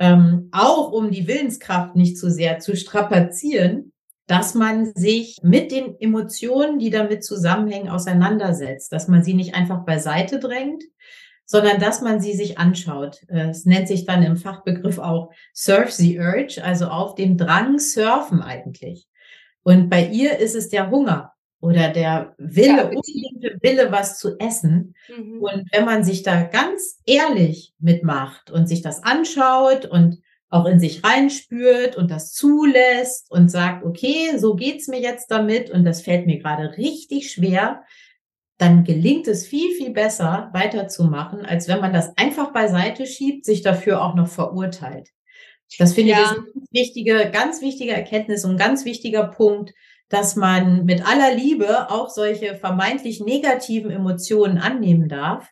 ähm, 0.01 0.49
auch 0.51 0.91
um 0.91 1.11
die 1.11 1.29
Willenskraft 1.29 1.95
nicht 1.95 2.19
zu 2.19 2.31
sehr 2.31 2.59
zu 2.59 2.75
strapazieren, 2.75 3.93
dass 4.27 4.55
man 4.55 4.93
sich 4.95 5.39
mit 5.43 5.71
den 5.71 5.95
Emotionen, 6.01 6.79
die 6.79 6.91
damit 6.91 7.23
zusammenhängen, 7.23 7.91
auseinandersetzt, 7.91 8.93
dass 8.93 9.09
man 9.09 9.23
sie 9.23 9.35
nicht 9.35 9.55
einfach 9.55 9.85
beiseite 9.85 10.39
drängt, 10.39 10.83
sondern 11.45 11.81
dass 11.81 12.01
man 12.01 12.21
sie 12.21 12.33
sich 12.33 12.59
anschaut. 12.59 13.23
Es 13.29 13.67
nennt 13.67 13.89
sich 13.89 14.07
dann 14.07 14.23
im 14.23 14.37
Fachbegriff 14.37 14.99
auch 14.99 15.33
Surf 15.53 15.91
the 15.91 16.19
Urge, 16.19 16.63
also 16.65 16.87
auf 16.87 17.15
dem 17.15 17.37
Drang 17.37 17.79
surfen 17.79 18.41
eigentlich. 18.41 19.07
Und 19.63 19.91
bei 19.91 20.07
ihr 20.07 20.39
ist 20.39 20.55
es 20.55 20.71
der 20.71 20.91
Hunger 20.91 21.33
oder 21.61 21.91
der 21.91 22.35
Wille, 22.39 22.67
ja, 22.67 22.85
unbedingte 22.85 23.59
Wille, 23.61 23.93
was 23.93 24.19
zu 24.19 24.39
essen. 24.39 24.95
Mhm. 25.09 25.43
Und 25.43 25.69
wenn 25.73 25.85
man 25.85 26.05
sich 26.05 26.23
da 26.23 26.43
ganz 26.43 27.01
ehrlich 27.07 27.75
mitmacht 27.79 28.51
und 28.51 28.67
sich 28.67 28.83
das 28.83 29.03
anschaut 29.03 29.85
und 29.85 30.21
auch 30.49 30.67
in 30.67 30.81
sich 30.81 31.05
reinspürt 31.05 31.97
und 31.97 32.11
das 32.11 32.33
zulässt 32.33 33.31
und 33.31 33.51
sagt, 33.51 33.85
okay, 33.85 34.37
so 34.37 34.55
geht's 34.57 34.89
mir 34.89 35.01
jetzt 35.01 35.31
damit 35.31 35.71
und 35.71 35.85
das 35.85 36.03
fällt 36.03 36.27
mir 36.27 36.39
gerade 36.39 36.77
richtig 36.77 37.31
schwer, 37.31 37.85
dann 38.59 38.85
gelingt 38.85 39.29
es 39.29 39.47
viel, 39.47 39.75
viel 39.75 39.91
besser 39.91 40.51
weiterzumachen, 40.53 41.47
als 41.47 41.69
wenn 41.69 41.81
man 41.81 41.93
das 41.93 42.17
einfach 42.19 42.53
beiseite 42.53 43.07
schiebt, 43.07 43.45
sich 43.45 43.63
dafür 43.63 44.03
auch 44.03 44.15
noch 44.15 44.29
verurteilt. 44.29 45.11
Das 45.79 45.95
finde 45.95 46.13
ja. 46.13 46.19
ich 46.19 46.25
ist 46.25 46.33
eine 46.33 46.67
wichtige, 46.73 47.31
ganz 47.31 47.63
wichtige 47.63 47.93
Erkenntnis 47.93 48.45
und 48.45 48.53
ein 48.53 48.59
ganz 48.59 48.85
wichtiger 48.85 49.29
Punkt, 49.29 49.73
dass 50.11 50.37
man 50.37 50.85
mit 50.85 51.07
aller 51.07 51.35
Liebe 51.35 51.89
auch 51.89 52.11
solche 52.11 52.57
vermeintlich 52.57 53.21
negativen 53.21 53.91
Emotionen 53.91 54.59
annehmen 54.59 55.09
darf. 55.09 55.49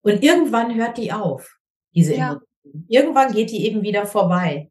Und 0.00 0.22
irgendwann 0.22 0.74
hört 0.74 0.96
die 0.96 1.12
auf, 1.12 1.58
diese 1.94 2.14
ja. 2.14 2.30
Emotionen. 2.30 2.86
Irgendwann 2.88 3.32
geht 3.32 3.50
die 3.50 3.66
eben 3.66 3.82
wieder 3.82 4.06
vorbei. 4.06 4.70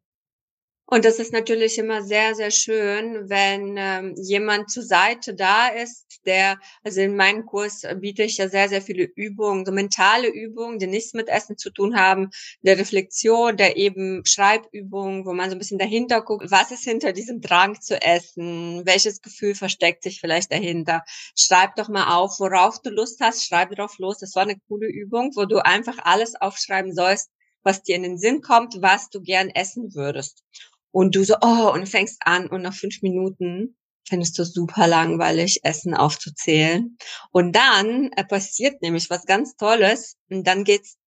Und 0.89 1.03
das 1.03 1.19
ist 1.19 1.33
natürlich 1.33 1.77
immer 1.77 2.01
sehr, 2.01 2.33
sehr 2.33 2.49
schön, 2.49 3.29
wenn 3.29 3.75
ähm, 3.77 4.15
jemand 4.15 4.71
zur 4.71 4.83
Seite 4.83 5.35
da 5.35 5.67
ist, 5.67 6.21
der, 6.25 6.57
also 6.81 7.01
in 7.01 7.17
meinem 7.17 7.45
Kurs 7.45 7.81
biete 7.99 8.23
ich 8.23 8.37
ja 8.37 8.47
sehr, 8.47 8.69
sehr 8.69 8.81
viele 8.81 9.03
Übungen, 9.03 9.65
so 9.65 9.73
mentale 9.73 10.29
Übungen, 10.29 10.79
die 10.79 10.87
nichts 10.87 11.13
mit 11.13 11.27
Essen 11.27 11.57
zu 11.57 11.71
tun 11.71 11.99
haben, 11.99 12.29
der 12.61 12.77
Reflexion, 12.77 13.57
der 13.57 13.75
eben 13.75 14.23
Schreibübungen, 14.25 15.25
wo 15.25 15.33
man 15.33 15.49
so 15.49 15.57
ein 15.57 15.59
bisschen 15.59 15.77
dahinter 15.77 16.21
guckt, 16.21 16.49
was 16.51 16.71
ist 16.71 16.85
hinter 16.85 17.11
diesem 17.11 17.41
Drang 17.41 17.81
zu 17.81 18.01
essen, 18.01 18.85
welches 18.85 19.21
Gefühl 19.21 19.55
versteckt 19.55 20.03
sich 20.03 20.21
vielleicht 20.21 20.53
dahinter. 20.53 21.03
Schreib 21.37 21.75
doch 21.75 21.89
mal 21.89 22.15
auf, 22.15 22.39
worauf 22.39 22.81
du 22.81 22.91
Lust 22.91 23.19
hast, 23.19 23.45
schreib 23.45 23.71
drauf 23.71 23.97
los. 23.97 24.19
Das 24.19 24.35
war 24.35 24.43
eine 24.43 24.57
coole 24.69 24.87
Übung, 24.87 25.33
wo 25.35 25.43
du 25.43 25.57
einfach 25.65 25.97
alles 26.03 26.35
aufschreiben 26.35 26.93
sollst, 26.95 27.29
was 27.63 27.83
dir 27.83 27.97
in 27.97 28.03
den 28.03 28.17
Sinn 28.17 28.41
kommt, 28.41 28.81
was 28.81 29.09
du 29.09 29.21
gern 29.21 29.49
essen 29.49 29.93
würdest. 29.93 30.43
Und 30.97 31.15
du 31.15 31.23
so, 31.23 31.35
oh, 31.41 31.71
und 31.71 31.87
fängst 31.87 32.23
an 32.25 32.47
und 32.47 32.63
nach 32.63 32.73
fünf 32.73 33.03
Minuten 33.03 33.77
findest 34.09 34.35
du 34.39 34.43
super 34.43 34.87
langweilig, 34.87 35.59
Essen 35.61 35.93
aufzuzählen. 35.93 36.97
Und 37.29 37.55
dann 37.55 38.11
äh, 38.13 38.25
passiert 38.25 38.81
nämlich 38.81 39.07
was 39.11 39.27
ganz 39.27 39.55
Tolles 39.57 40.17
und 40.31 40.47
dann 40.47 40.63
geht's 40.63 40.97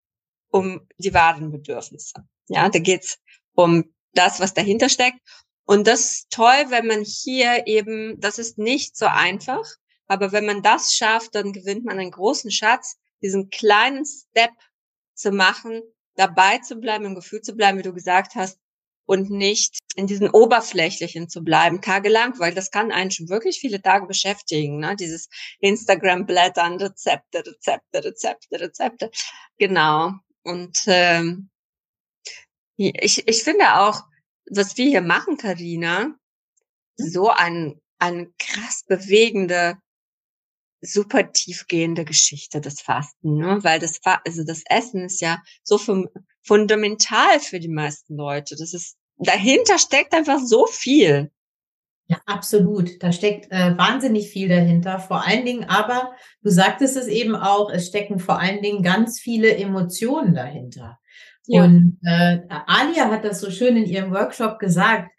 um 0.49 0.87
die 0.97 1.13
wahren 1.13 1.51
Bedürfnisse. 1.51 2.13
Ja, 2.47 2.69
da 2.69 2.79
geht's 2.79 3.19
um 3.53 3.93
das, 4.13 4.39
was 4.39 4.53
dahinter 4.53 4.87
steckt. 4.87 5.19
Und 5.65 5.87
das 5.87 6.11
ist 6.11 6.29
toll, 6.29 6.67
wenn 6.69 6.87
man 6.87 7.03
hier 7.03 7.67
eben, 7.67 8.17
das 8.21 8.39
ist 8.39 8.57
nicht 8.57 8.95
so 8.95 9.07
einfach, 9.07 9.65
aber 10.07 10.31
wenn 10.31 10.45
man 10.45 10.61
das 10.61 10.95
schafft, 10.95 11.35
dann 11.35 11.51
gewinnt 11.51 11.83
man 11.83 11.99
einen 11.99 12.11
großen 12.11 12.49
Schatz, 12.49 12.95
diesen 13.21 13.49
kleinen 13.49 14.05
Step 14.05 14.51
zu 15.15 15.33
machen, 15.33 15.81
dabei 16.15 16.59
zu 16.59 16.77
bleiben, 16.77 17.03
im 17.03 17.15
Gefühl 17.15 17.41
zu 17.41 17.57
bleiben, 17.57 17.77
wie 17.77 17.83
du 17.83 17.93
gesagt 17.93 18.35
hast, 18.35 18.57
und 19.05 19.29
nicht 19.29 19.79
in 19.95 20.07
diesen 20.07 20.29
Oberflächlichen 20.29 21.29
zu 21.29 21.43
bleiben, 21.43 21.81
tagelang, 21.81 22.39
weil 22.39 22.53
das 22.53 22.71
kann 22.71 22.91
einen 22.91 23.11
schon 23.11 23.29
wirklich 23.29 23.59
viele 23.59 23.81
Tage 23.81 24.07
beschäftigen, 24.07 24.79
ne? 24.79 24.95
Dieses 24.95 25.27
Instagram-Blättern, 25.59 26.77
Rezepte, 26.77 27.45
Rezepte, 27.45 28.03
Rezepte, 28.03 28.59
Rezepte. 28.59 29.11
Genau. 29.57 30.13
Und 30.43 30.77
ähm, 30.87 31.49
ich, 32.77 33.27
ich 33.27 33.43
finde 33.43 33.75
auch, 33.79 34.01
was 34.49 34.77
wir 34.77 34.89
hier 34.89 35.01
machen, 35.01 35.37
Karina, 35.37 36.03
hm? 36.03 36.15
so 36.97 37.29
ein, 37.29 37.79
eine 37.99 38.31
krass 38.39 38.83
bewegende, 38.87 39.77
super 40.81 41.31
tiefgehende 41.31 42.05
Geschichte 42.05 42.59
des 42.59 42.81
Fasten, 42.81 43.37
ne? 43.37 43.59
weil 43.63 43.79
das, 43.79 43.99
also 44.03 44.43
das 44.43 44.63
Essen 44.65 45.05
ist 45.05 45.21
ja 45.21 45.41
so 45.63 45.77
fundamental 46.43 47.39
für 47.39 47.59
die 47.59 47.69
meisten 47.69 48.15
Leute. 48.15 48.55
Das 48.57 48.73
ist, 48.73 48.97
dahinter 49.17 49.77
steckt 49.77 50.13
einfach 50.13 50.39
so 50.39 50.65
viel. 50.65 51.31
Ja, 52.07 52.19
absolut. 52.25 53.01
Da 53.01 53.13
steckt 53.13 53.49
äh, 53.51 53.77
wahnsinnig 53.77 54.29
viel 54.29 54.49
dahinter. 54.49 54.99
Vor 54.99 55.25
allen 55.25 55.45
Dingen 55.45 55.63
aber, 55.69 56.11
du 56.43 56.49
sagtest 56.49 56.97
es 56.97 57.07
eben 57.07 57.35
auch, 57.35 57.71
es 57.71 57.87
stecken 57.87 58.19
vor 58.19 58.37
allen 58.37 58.61
Dingen 58.61 58.83
ganz 58.83 59.19
viele 59.19 59.55
Emotionen 59.55 60.35
dahinter. 60.35 60.99
Ja. 61.47 61.63
Und 61.63 61.99
äh, 62.03 62.39
Alia 62.49 63.09
hat 63.09 63.23
das 63.23 63.39
so 63.39 63.49
schön 63.49 63.77
in 63.77 63.85
ihrem 63.85 64.11
Workshop 64.11 64.59
gesagt. 64.59 65.09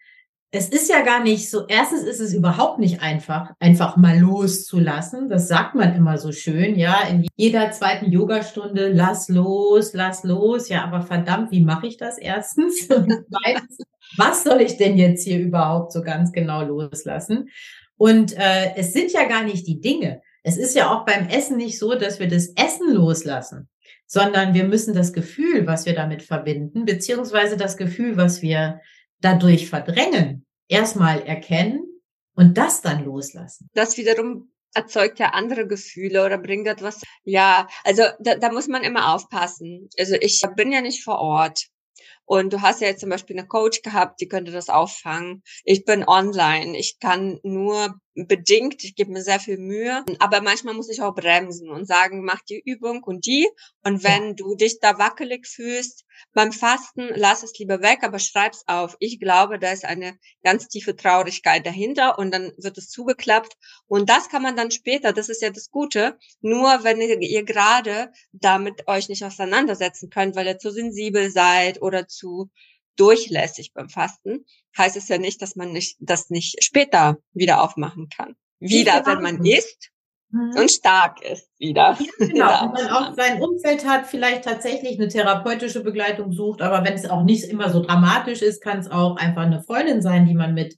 Es 0.55 0.69
ist 0.69 0.91
ja 0.91 1.01
gar 1.01 1.23
nicht 1.23 1.49
so, 1.49 1.67
erstens 1.67 2.03
ist 2.03 2.21
es 2.21 2.35
überhaupt 2.35 2.79
nicht 2.79 3.01
einfach, 3.01 3.53
einfach 3.59 3.97
mal 3.97 4.19
loszulassen. 4.19 5.31
Das 5.31 5.49
sagt 5.49 5.75
man 5.75 5.95
immer 5.97 6.19
so 6.19 6.31
schön, 6.31 6.79
ja, 6.79 7.07
in 7.09 7.27
jeder 7.37 7.71
zweiten 7.71 8.13
Yogastunde, 8.13 8.93
lass 8.93 9.31
los, 9.31 9.95
lass 9.95 10.25
los. 10.25 10.69
Ja, 10.69 10.85
aber 10.85 11.01
verdammt, 11.01 11.53
wie 11.53 11.65
mache 11.65 11.87
ich 11.87 11.97
das 11.97 12.19
erstens? 12.19 12.83
Und 12.91 13.25
zweitens, 13.31 13.79
was 14.19 14.45
soll 14.45 14.61
ich 14.61 14.77
denn 14.77 14.99
jetzt 14.99 15.25
hier 15.25 15.41
überhaupt 15.41 15.91
so 15.91 16.03
ganz 16.03 16.33
genau 16.33 16.63
loslassen? 16.63 17.49
Und 17.97 18.37
äh, 18.37 18.75
es 18.77 18.93
sind 18.93 19.11
ja 19.11 19.27
gar 19.27 19.45
nicht 19.45 19.67
die 19.67 19.81
Dinge. 19.81 20.21
Es 20.43 20.59
ist 20.59 20.77
ja 20.77 20.93
auch 20.93 21.07
beim 21.07 21.29
Essen 21.29 21.57
nicht 21.57 21.79
so, 21.79 21.95
dass 21.95 22.21
wir 22.21 22.29
das 22.29 22.49
Essen 22.49 22.93
loslassen 22.93 23.71
sondern 24.13 24.53
wir 24.53 24.65
müssen 24.65 24.93
das 24.93 25.15
Gefühl, 25.15 25.67
was 25.67 25.87
wir 25.87 25.95
damit 25.95 26.23
verbinden, 26.23 26.85
beziehungsweise 26.85 27.57
das 27.57 27.79
Gefühl, 27.79 28.19
was 28.19 28.43
wir 28.43 28.83
dadurch 29.23 29.69
verdrängen, 29.69 30.45
erstmal 30.69 31.23
erkennen 31.23 31.87
und 32.35 32.59
das 32.59 32.83
dann 32.83 33.05
loslassen. 33.05 33.69
Das 33.75 33.97
wiederum 33.97 34.53
erzeugt 34.75 35.19
ja 35.19 35.31
andere 35.31 35.67
Gefühle 35.67 36.25
oder 36.25 36.39
bringt 36.39 36.67
etwas. 36.67 37.03
Ja, 37.25 37.69
also 37.85 38.05
da, 38.21 38.37
da 38.37 38.51
muss 38.53 38.69
man 38.69 38.83
immer 38.83 39.15
aufpassen. 39.15 39.89
Also 39.99 40.15
ich 40.15 40.43
bin 40.57 40.73
ja 40.73 40.81
nicht 40.81 41.05
vor 41.05 41.19
Ort. 41.19 41.67
Und 42.25 42.53
du 42.53 42.63
hast 42.63 42.81
ja 42.81 42.89
jetzt 42.89 43.01
zum 43.01 43.11
Beispiel 43.11 43.39
eine 43.39 43.49
Coach 43.49 43.83
gehabt, 43.83 44.21
die 44.21 44.29
könnte 44.29 44.53
das 44.53 44.69
auffangen. 44.69 45.43
Ich 45.65 45.85
bin 45.85 46.07
online. 46.07 46.79
Ich 46.79 46.99
kann 46.99 47.39
nur 47.43 47.95
bedingt, 48.15 48.85
ich 48.85 48.95
gebe 48.95 49.11
mir 49.11 49.23
sehr 49.23 49.41
viel 49.41 49.59
Mühe, 49.59 50.05
aber 50.19 50.43
manchmal 50.43 50.75
muss 50.75 50.91
ich 50.91 51.01
auch 51.03 51.15
bremsen 51.15 51.71
und 51.71 51.87
sagen, 51.87 52.25
mach 52.25 52.41
die 52.43 52.61
Übung 52.65 53.03
und 53.03 53.27
die. 53.27 53.49
Und 53.85 54.05
wenn 54.05 54.29
ja. 54.29 54.33
du 54.35 54.55
dich 54.55 54.81
da 54.81 54.99
wackelig 54.99 55.47
fühlst 55.47 56.05
beim 56.35 56.53
Fasten, 56.53 57.09
lass 57.15 57.43
es 57.43 57.59
lieber 57.59 57.81
weg, 57.81 58.01
aber 58.03 58.19
schreib's 58.19 58.65
auf. 58.67 58.97
Ich 59.01 59.19
glaube, 59.19 59.59
da 59.59 59.73
ist 59.73 59.85
eine 59.85 60.19
ganz 60.43 60.69
tiefe 60.69 60.95
Traurigkeit 60.95 61.67
dahinter 61.67 62.19
und 62.19 62.33
dann 62.33 62.53
wird 62.59 62.77
es 62.79 62.91
zugeklappt. 62.91 63.57
Und 63.87 64.11
das 64.11 64.29
kann 64.29 64.43
man 64.43 64.57
dann 64.57 64.71
später, 64.71 65.13
das 65.13 65.29
ist 65.29 65.43
ja 65.43 65.51
das 65.51 65.71
Gute, 65.71 66.19
nur 66.41 66.85
wenn 66.85 67.01
ihr, 67.01 67.21
ihr 67.21 67.45
gerade 67.45 68.13
damit 68.33 68.89
euch 68.89 69.09
nicht 69.09 69.25
auseinandersetzen 69.25 70.11
könnt, 70.11 70.37
weil 70.37 70.47
ihr 70.47 70.59
zu 70.59 70.71
sensibel 70.71 71.31
seid 71.31 71.81
oder 71.81 72.09
zu 72.09 72.51
durchlässig 72.97 73.73
beim 73.75 73.89
Fasten, 73.89 74.45
heißt 74.77 74.97
es 74.97 75.09
ja 75.09 75.19
nicht, 75.19 75.43
dass 75.43 75.57
man 75.57 75.73
nicht, 75.73 75.97
das 76.01 76.31
nicht 76.31 76.63
später 76.63 77.19
wieder 77.33 77.63
aufmachen 77.63 78.09
kann. 78.09 78.35
Wieder, 78.61 79.05
wenn 79.07 79.23
man 79.23 79.45
isst 79.45 79.91
mhm. 80.31 80.55
und 80.57 80.71
stark 80.71 81.23
ist 81.23 81.49
wieder. 81.59 81.99
Ja, 82.19 82.27
genau. 82.27 82.65
Und 82.67 82.73
man 82.75 82.89
auch 82.89 83.15
sein 83.15 83.43
Umfeld 83.43 83.87
hat, 83.87 84.07
vielleicht 84.07 84.45
tatsächlich 84.45 84.99
eine 84.99 85.09
therapeutische 85.09 85.83
Begleitung 85.83 86.33
sucht, 86.33 86.63
aber 86.63 86.85
wenn 86.85 86.95
es 86.95 87.09
auch 87.09 87.25
nicht 87.25 87.45
immer 87.45 87.71
so 87.71 87.83
dramatisch 87.83 88.43
ist, 88.43 88.63
kann 88.63 88.79
es 88.79 88.91
auch 88.91 89.17
einfach 89.17 89.43
eine 89.43 89.63
Freundin 89.63 90.03
sein, 90.03 90.27
die 90.27 90.35
man 90.35 90.55
mit, 90.55 90.77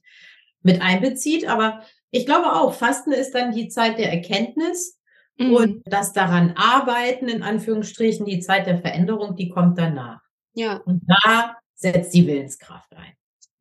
mit 0.61 0.81
einbezieht. 0.81 1.47
Aber 1.47 1.81
ich 2.11 2.25
glaube 2.25 2.53
auch, 2.53 2.73
Fasten 2.73 3.11
ist 3.11 3.35
dann 3.35 3.53
die 3.53 3.67
Zeit 3.67 3.97
der 3.97 4.11
Erkenntnis 4.11 4.99
mhm. 5.37 5.53
und 5.53 5.81
das 5.85 6.13
daran 6.13 6.53
arbeiten, 6.55 7.27
in 7.27 7.43
Anführungsstrichen, 7.43 8.25
die 8.25 8.39
Zeit 8.39 8.67
der 8.67 8.79
Veränderung, 8.79 9.35
die 9.35 9.49
kommt 9.49 9.77
danach. 9.77 10.21
Ja. 10.53 10.77
Und 10.85 11.03
da 11.23 11.57
setzt 11.75 12.13
die 12.13 12.27
Willenskraft 12.27 12.91
ein. 12.95 13.13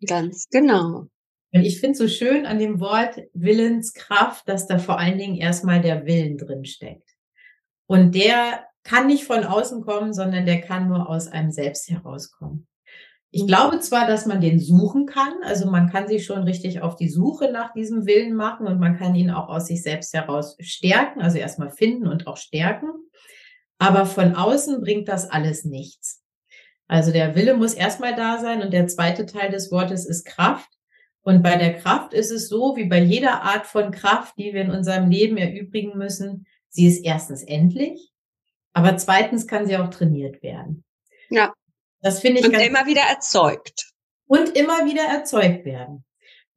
Ganz 0.07 0.47
genau. 0.51 1.09
Und 1.53 1.61
ich 1.63 1.81
finde 1.81 1.97
so 1.97 2.09
schön 2.09 2.47
an 2.47 2.59
dem 2.59 2.81
Wort 2.81 3.21
Willenskraft, 3.33 4.49
dass 4.49 4.67
da 4.67 4.79
vor 4.79 4.99
allen 4.99 5.19
Dingen 5.19 5.37
erstmal 5.37 5.81
der 5.81 6.05
Willen 6.05 6.37
drin 6.37 6.65
steckt. 6.65 7.09
Und 7.87 8.15
der 8.15 8.65
kann 8.83 9.07
nicht 9.07 9.25
von 9.25 9.45
außen 9.45 9.83
kommen, 9.83 10.13
sondern 10.13 10.47
der 10.47 10.61
kann 10.61 10.89
nur 10.89 11.09
aus 11.09 11.29
einem 11.29 11.53
selbst 11.53 11.89
herauskommen. 11.89 12.67
Ich 13.31 13.43
mhm. 13.43 13.47
glaube 13.47 13.79
zwar, 13.81 14.07
dass 14.07 14.27
man 14.27 14.41
den 14.41 14.59
suchen 14.59 15.07
kann, 15.07 15.33
also 15.45 15.71
man 15.71 15.91
kann 15.91 16.09
sich 16.09 16.25
schon 16.25 16.43
richtig 16.43 16.83
auf 16.83 16.97
die 16.97 17.09
Suche 17.09 17.51
nach 17.53 17.73
diesem 17.73 18.07
Willen 18.07 18.35
machen 18.35 18.67
und 18.67 18.79
man 18.79 18.97
kann 18.97 19.15
ihn 19.15 19.31
auch 19.31 19.49
aus 19.49 19.67
sich 19.67 19.83
selbst 19.83 20.13
heraus 20.13 20.57
stärken, 20.61 21.21
also 21.21 21.39
erstmal 21.39 21.71
finden 21.71 22.07
und 22.07 22.27
auch 22.27 22.37
stärken. 22.37 22.91
Aber 23.79 24.07
von 24.07 24.35
außen 24.35 24.81
bringt 24.81 25.09
das 25.09 25.29
alles 25.31 25.65
nichts. 25.65 26.24
Also 26.87 27.13
der 27.13 27.35
Wille 27.35 27.55
muss 27.55 27.75
erstmal 27.75 28.15
da 28.15 28.39
sein 28.39 28.63
und 28.63 28.73
der 28.73 28.87
zweite 28.87 29.27
Teil 29.27 29.51
des 29.51 29.71
Wortes 29.73 30.07
ist 30.07 30.25
Kraft. 30.25 30.69
Und 31.23 31.43
bei 31.43 31.57
der 31.57 31.75
Kraft 31.75 32.13
ist 32.13 32.31
es 32.31 32.49
so, 32.49 32.77
wie 32.77 32.85
bei 32.85 33.01
jeder 33.01 33.43
Art 33.43 33.67
von 33.67 33.91
Kraft, 33.91 34.37
die 34.37 34.53
wir 34.53 34.61
in 34.61 34.71
unserem 34.71 35.11
Leben 35.11 35.39
erübrigen 35.39 35.97
müssen, 35.97 36.47
sie 36.69 36.87
ist 36.87 37.05
erstens 37.05 37.43
endlich, 37.43 38.13
aber 38.75 38.97
zweitens 38.99 39.47
kann 39.47 39.67
sie 39.67 39.77
auch 39.79 39.89
trainiert 39.89 40.43
werden. 40.43 40.85
Ja. 41.31 41.55
Das 42.03 42.21
finde 42.21 42.41
ich. 42.41 42.47
Und 42.47 42.55
immer 42.55 42.87
wieder 42.87 43.03
erzeugt. 43.09 43.93
Und 44.27 44.51
immer 44.57 44.85
wieder 44.85 45.05
erzeugt 45.05 45.65
werden. 45.65 46.05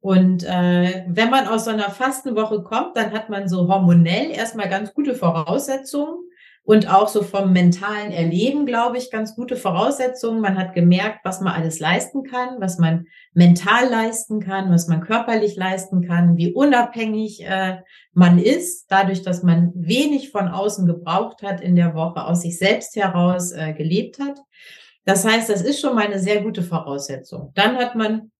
Und 0.00 0.44
äh, 0.44 1.04
wenn 1.08 1.30
man 1.30 1.48
aus 1.48 1.64
so 1.64 1.70
einer 1.70 1.90
Fastenwoche 1.90 2.62
kommt, 2.62 2.96
dann 2.96 3.12
hat 3.12 3.30
man 3.30 3.48
so 3.48 3.68
hormonell 3.68 4.30
erstmal 4.30 4.68
ganz 4.68 4.92
gute 4.94 5.14
Voraussetzungen, 5.14 6.28
und 6.68 6.92
auch 6.92 7.08
so 7.08 7.22
vom 7.22 7.54
mentalen 7.54 8.12
Erleben, 8.12 8.66
glaube 8.66 8.98
ich, 8.98 9.10
ganz 9.10 9.34
gute 9.34 9.56
Voraussetzungen. 9.56 10.42
Man 10.42 10.58
hat 10.58 10.74
gemerkt, 10.74 11.20
was 11.24 11.40
man 11.40 11.54
alles 11.54 11.80
leisten 11.80 12.24
kann, 12.24 12.60
was 12.60 12.78
man 12.78 13.06
mental 13.32 13.88
leisten 13.88 14.38
kann, 14.38 14.70
was 14.70 14.86
man 14.86 15.00
körperlich 15.00 15.56
leisten 15.56 16.06
kann, 16.06 16.36
wie 16.36 16.52
unabhängig 16.52 17.42
äh, 17.42 17.78
man 18.12 18.38
ist, 18.38 18.84
dadurch, 18.90 19.22
dass 19.22 19.42
man 19.42 19.72
wenig 19.76 20.30
von 20.30 20.48
außen 20.48 20.84
gebraucht 20.84 21.42
hat 21.42 21.62
in 21.62 21.74
der 21.74 21.94
Woche, 21.94 22.22
aus 22.22 22.42
sich 22.42 22.58
selbst 22.58 22.96
heraus 22.96 23.50
äh, 23.52 23.72
gelebt 23.72 24.18
hat. 24.18 24.38
Das 25.06 25.24
heißt, 25.24 25.48
das 25.48 25.62
ist 25.62 25.80
schon 25.80 25.94
mal 25.94 26.04
eine 26.04 26.18
sehr 26.18 26.42
gute 26.42 26.62
Voraussetzung. 26.62 27.50
Dann 27.54 27.76
hat 27.78 27.94
man 27.94 28.30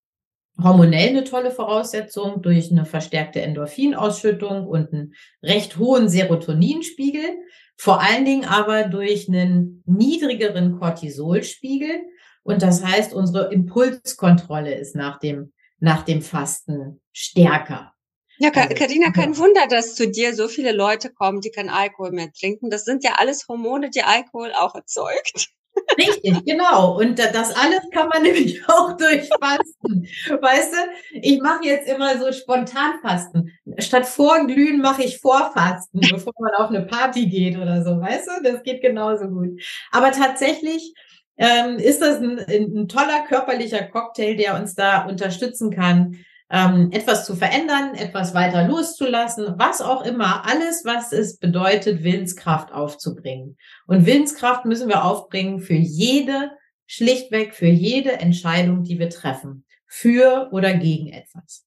hormonell 0.63 1.09
eine 1.09 1.25
tolle 1.25 1.51
Voraussetzung 1.51 2.43
durch 2.43 2.71
eine 2.71 2.85
verstärkte 2.85 3.41
Endorphinausschüttung 3.41 4.67
und 4.67 4.93
einen 4.93 5.15
recht 5.43 5.79
hohen 5.79 6.11
Serotoninspiegel. 6.11 7.39
Vor 7.81 8.03
allen 8.03 8.25
Dingen 8.25 8.45
aber 8.45 8.85
durch 8.85 9.29
einen 9.29 9.85
niedrigeren 9.87 10.79
Cortisolspiegel. 10.81 12.03
Und 12.43 12.63
das 12.63 12.85
heißt, 12.85 13.15
unsere 13.15 13.53
Impulskontrolle 13.53 14.75
ist 14.75 14.97
nach 14.97 15.21
dem, 15.21 15.53
nach 15.79 16.03
dem 16.03 16.21
Fasten 16.21 17.01
stärker. 17.13 17.95
Ja, 18.41 18.51
Karina, 18.51 19.11
kein 19.11 19.37
Wunder, 19.37 19.67
dass 19.69 19.95
zu 19.95 20.09
dir 20.09 20.35
so 20.35 20.49
viele 20.49 20.73
Leute 20.73 21.13
kommen, 21.13 21.41
die 21.41 21.51
keinen 21.51 21.71
Alkohol 21.71 22.11
mehr 22.13 22.33
trinken. 22.33 22.71
Das 22.71 22.85
sind 22.85 23.05
ja 23.05 23.15
alles 23.19 23.47
Hormone, 23.49 23.91
die 23.91 24.03
Alkohol 24.03 24.53
auch 24.53 24.75
erzeugt. 24.75 25.49
Richtig, 25.97 26.45
genau. 26.45 26.99
Und 26.99 27.19
das 27.19 27.55
alles 27.57 27.81
kann 27.93 28.09
man 28.09 28.23
nämlich 28.25 28.63
auch 28.69 28.97
durchfasten. 28.97 30.09
Weißt 30.41 30.73
du, 30.73 30.79
ich 31.21 31.41
mache 31.41 31.65
jetzt 31.65 31.89
immer 31.89 32.19
so 32.19 32.33
Spontanfasten. 32.33 33.53
Statt 33.79 34.07
Vorglühen 34.07 34.81
mache 34.81 35.03
ich 35.03 35.19
Vorfasten, 35.19 36.01
bevor 36.11 36.33
man 36.39 36.55
auf 36.55 36.71
eine 36.71 36.83
Party 36.83 37.27
geht 37.27 37.57
oder 37.57 37.83
so. 37.83 38.01
Weißt 38.01 38.29
du, 38.29 38.43
das 38.43 38.63
geht 38.63 38.83
genauso 38.83 39.29
gut. 39.29 39.61
Aber 39.91 40.13
tatsächlich 40.13 40.95
ähm, 41.37 41.77
ist 41.77 42.03
das 42.03 42.21
ein, 42.21 42.39
ein 42.39 42.89
toller 42.89 43.25
körperlicher 43.29 43.85
Cocktail, 43.85 44.37
der 44.37 44.57
uns 44.57 44.75
da 44.75 45.07
unterstützen 45.07 45.71
kann, 45.71 46.25
ähm, 46.51 46.91
etwas 46.93 47.27
zu 47.27 47.37
verändern, 47.37 47.95
etwas 47.95 48.35
weiter 48.35 48.67
loszulassen, 48.67 49.55
was 49.59 49.81
auch 49.81 50.05
immer, 50.05 50.47
alles, 50.47 50.85
was 50.85 51.13
es 51.13 51.39
bedeutet, 51.39 52.03
Willenskraft 52.03 52.73
aufzubringen. 52.73 53.59
Und 53.87 54.07
Willenskraft 54.07 54.65
müssen 54.65 54.89
wir 54.89 55.05
aufbringen 55.05 55.61
für 55.61 55.75
jede, 55.75 56.53
schlichtweg 56.87 57.55
für 57.55 57.67
jede 57.67 58.13
Entscheidung, 58.13 58.83
die 58.83 58.99
wir 58.99 59.11
treffen, 59.11 59.67
für 59.87 60.49
oder 60.53 60.75
gegen 60.75 61.09
etwas. 61.09 61.65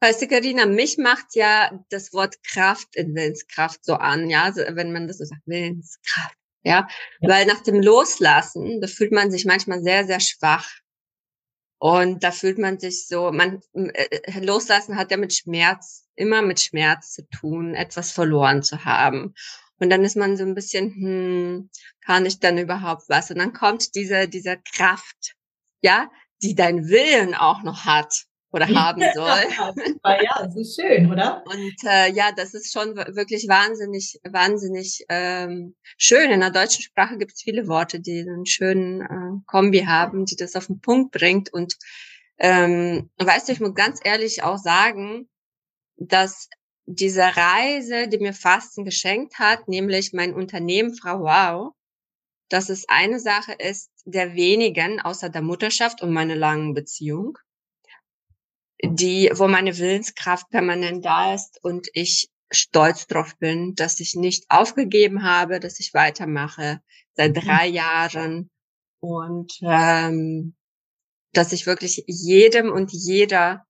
Weißt 0.00 0.22
du, 0.22 0.28
Carina, 0.28 0.66
mich 0.66 0.98
macht 0.98 1.34
ja 1.34 1.70
das 1.90 2.12
Wort 2.12 2.42
Kraft 2.42 2.96
in 2.96 3.14
Willenskraft 3.14 3.84
so 3.84 3.94
an, 3.94 4.28
ja, 4.28 4.52
wenn 4.54 4.92
man 4.92 5.06
das 5.06 5.18
so 5.18 5.24
sagt, 5.24 5.42
Willenskraft, 5.46 6.36
ja? 6.62 6.86
ja, 7.20 7.28
weil 7.28 7.46
nach 7.46 7.62
dem 7.62 7.80
Loslassen, 7.80 8.80
da 8.80 8.88
fühlt 8.88 9.12
man 9.12 9.30
sich 9.30 9.46
manchmal 9.46 9.82
sehr, 9.82 10.06
sehr 10.06 10.20
schwach. 10.20 10.68
Und 11.78 12.24
da 12.24 12.30
fühlt 12.30 12.58
man 12.58 12.78
sich 12.78 13.06
so, 13.06 13.30
man, 13.32 13.60
äh, 13.74 14.40
loslassen 14.40 14.96
hat 14.96 15.10
ja 15.10 15.16
mit 15.16 15.34
Schmerz, 15.34 16.06
immer 16.14 16.42
mit 16.42 16.60
Schmerz 16.60 17.12
zu 17.12 17.28
tun, 17.28 17.74
etwas 17.74 18.12
verloren 18.12 18.62
zu 18.62 18.84
haben. 18.84 19.34
Und 19.78 19.90
dann 19.90 20.04
ist 20.04 20.16
man 20.16 20.36
so 20.36 20.44
ein 20.44 20.54
bisschen, 20.54 20.94
hm, 20.94 21.70
kann 22.04 22.24
ich 22.24 22.40
dann 22.40 22.56
überhaupt 22.56 23.08
was? 23.08 23.30
Und 23.30 23.38
dann 23.38 23.52
kommt 23.52 23.94
diese, 23.94 24.26
diese 24.26 24.58
Kraft, 24.74 25.34
ja, 25.82 26.10
die 26.42 26.54
dein 26.54 26.88
Willen 26.88 27.34
auch 27.34 27.62
noch 27.62 27.84
hat 27.84 28.25
oder 28.52 28.68
haben 28.68 29.02
soll. 29.14 29.96
ja, 30.04 30.42
das 30.44 30.56
ist 30.56 30.80
schön, 30.80 31.10
oder? 31.10 31.42
Und 31.46 31.74
äh, 31.84 32.12
ja, 32.12 32.32
das 32.32 32.54
ist 32.54 32.72
schon 32.72 32.96
wirklich 32.96 33.48
wahnsinnig, 33.48 34.20
wahnsinnig 34.24 35.04
ähm, 35.08 35.74
schön. 35.98 36.30
In 36.30 36.40
der 36.40 36.50
deutschen 36.50 36.82
Sprache 36.82 37.18
gibt 37.18 37.32
es 37.34 37.42
viele 37.42 37.68
Worte, 37.68 38.00
die 38.00 38.20
einen 38.20 38.46
schönen 38.46 39.00
äh, 39.00 39.42
Kombi 39.46 39.80
haben, 39.80 40.24
die 40.24 40.36
das 40.36 40.56
auf 40.56 40.66
den 40.66 40.80
Punkt 40.80 41.12
bringt. 41.12 41.52
Und 41.52 41.76
ähm, 42.38 43.10
weißt 43.18 43.48
du, 43.48 43.52
ich 43.52 43.60
muss 43.60 43.74
ganz 43.74 44.00
ehrlich 44.04 44.42
auch 44.42 44.58
sagen, 44.58 45.28
dass 45.96 46.48
diese 46.86 47.22
Reise, 47.22 48.08
die 48.08 48.18
mir 48.18 48.32
Fasten 48.32 48.84
geschenkt 48.84 49.38
hat, 49.38 49.66
nämlich 49.68 50.12
mein 50.12 50.34
Unternehmen 50.34 50.94
Frau 50.94 51.20
Wow, 51.20 51.72
dass 52.48 52.68
es 52.68 52.88
eine 52.88 53.18
Sache 53.18 53.52
ist 53.52 53.90
der 54.04 54.34
wenigen 54.34 55.00
außer 55.00 55.28
der 55.28 55.42
Mutterschaft 55.42 56.00
und 56.00 56.12
meiner 56.12 56.36
langen 56.36 56.74
Beziehung, 56.74 57.38
die, 58.82 59.30
wo 59.34 59.48
meine 59.48 59.78
Willenskraft 59.78 60.48
permanent 60.50 61.04
da 61.04 61.34
ist 61.34 61.58
und 61.62 61.88
ich 61.92 62.28
stolz 62.50 63.06
drauf 63.06 63.36
bin, 63.38 63.74
dass 63.74 64.00
ich 64.00 64.14
nicht 64.14 64.44
aufgegeben 64.48 65.24
habe, 65.24 65.60
dass 65.60 65.80
ich 65.80 65.94
weitermache 65.94 66.80
seit 67.14 67.34
mhm. 67.34 67.40
drei 67.40 67.66
Jahren 67.66 68.50
und 69.00 69.52
ähm, 69.62 70.54
dass 71.32 71.52
ich 71.52 71.66
wirklich 71.66 72.04
jedem 72.06 72.70
und 72.70 72.92
jeder 72.92 73.66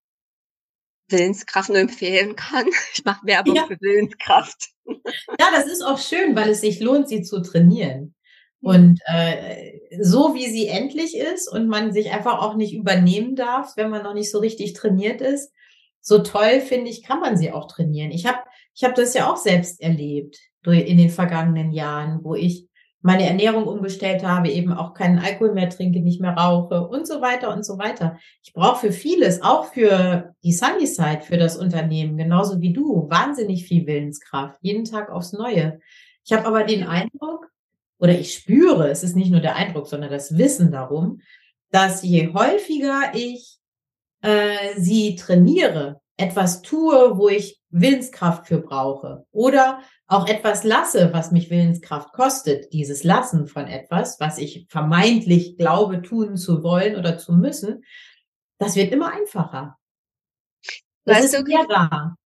Willenskraft 1.08 1.68
nur 1.68 1.78
empfehlen 1.78 2.36
kann. 2.36 2.66
Ich 2.92 3.04
mache 3.04 3.26
Werbung 3.26 3.54
ja. 3.54 3.66
für 3.66 3.78
Willenskraft. 3.80 4.70
Ja, 4.86 5.50
das 5.52 5.66
ist 5.66 5.82
auch 5.82 5.98
schön, 5.98 6.34
weil 6.34 6.50
es 6.50 6.60
sich 6.60 6.80
lohnt, 6.80 7.08
sie 7.08 7.22
zu 7.22 7.40
trainieren. 7.42 8.15
Und 8.62 9.00
äh, 9.06 9.78
so 10.00 10.34
wie 10.34 10.46
sie 10.46 10.66
endlich 10.66 11.16
ist 11.16 11.50
und 11.50 11.68
man 11.68 11.92
sich 11.92 12.10
einfach 12.10 12.40
auch 12.40 12.56
nicht 12.56 12.74
übernehmen 12.74 13.36
darf, 13.36 13.76
wenn 13.76 13.90
man 13.90 14.02
noch 14.02 14.14
nicht 14.14 14.30
so 14.30 14.38
richtig 14.38 14.72
trainiert 14.72 15.20
ist, 15.20 15.52
so 16.00 16.18
toll 16.18 16.60
finde 16.60 16.90
ich, 16.90 17.02
kann 17.02 17.20
man 17.20 17.36
sie 17.36 17.52
auch 17.52 17.66
trainieren. 17.66 18.10
Ich 18.10 18.26
habe 18.26 18.38
ich 18.74 18.84
hab 18.84 18.94
das 18.94 19.14
ja 19.14 19.30
auch 19.30 19.36
selbst 19.36 19.80
erlebt 19.80 20.38
in 20.64 20.98
den 20.98 21.10
vergangenen 21.10 21.72
Jahren, 21.72 22.24
wo 22.24 22.34
ich 22.34 22.66
meine 23.00 23.26
Ernährung 23.26 23.68
umgestellt 23.68 24.24
habe, 24.24 24.50
eben 24.50 24.72
auch 24.72 24.92
keinen 24.92 25.20
Alkohol 25.20 25.54
mehr 25.54 25.70
trinke, 25.70 26.00
nicht 26.00 26.20
mehr 26.20 26.32
rauche 26.32 26.88
und 26.88 27.06
so 27.06 27.20
weiter 27.20 27.54
und 27.54 27.64
so 27.64 27.78
weiter. 27.78 28.18
Ich 28.42 28.52
brauche 28.52 28.88
für 28.88 28.92
vieles, 28.92 29.42
auch 29.42 29.66
für 29.66 30.34
die 30.42 30.52
Sunnyside, 30.52 31.20
für 31.22 31.36
das 31.36 31.56
Unternehmen, 31.56 32.16
genauso 32.16 32.60
wie 32.60 32.72
du, 32.72 33.08
wahnsinnig 33.08 33.64
viel 33.64 33.86
Willenskraft, 33.86 34.58
jeden 34.60 34.84
Tag 34.84 35.10
aufs 35.10 35.32
Neue. 35.32 35.78
Ich 36.24 36.32
habe 36.32 36.46
aber 36.46 36.64
den 36.64 36.82
Eindruck, 36.82 37.46
oder 37.98 38.18
ich 38.18 38.34
spüre, 38.34 38.90
es 38.90 39.02
ist 39.02 39.16
nicht 39.16 39.30
nur 39.30 39.40
der 39.40 39.56
Eindruck, 39.56 39.86
sondern 39.86 40.10
das 40.10 40.36
Wissen 40.36 40.70
darum, 40.70 41.20
dass 41.70 42.02
je 42.02 42.32
häufiger 42.32 43.12
ich 43.14 43.58
äh, 44.22 44.78
sie 44.78 45.16
trainiere, 45.16 46.00
etwas 46.16 46.62
tue, 46.62 47.18
wo 47.18 47.28
ich 47.28 47.60
Willenskraft 47.70 48.46
für 48.46 48.58
brauche 48.58 49.26
oder 49.32 49.80
auch 50.06 50.28
etwas 50.28 50.64
lasse, 50.64 51.12
was 51.12 51.32
mich 51.32 51.50
Willenskraft 51.50 52.12
kostet, 52.12 52.72
dieses 52.72 53.04
Lassen 53.04 53.46
von 53.48 53.66
etwas, 53.66 54.18
was 54.20 54.38
ich 54.38 54.66
vermeintlich 54.68 55.58
glaube 55.58 56.00
tun 56.02 56.36
zu 56.36 56.62
wollen 56.62 56.96
oder 56.96 57.18
zu 57.18 57.32
müssen, 57.32 57.84
das 58.58 58.76
wird 58.76 58.92
immer 58.92 59.12
einfacher. 59.12 59.76
Das 61.04 61.18
weißt 61.18 61.34
ist 61.34 61.48
ja 61.48 61.66
da. 61.68 62.16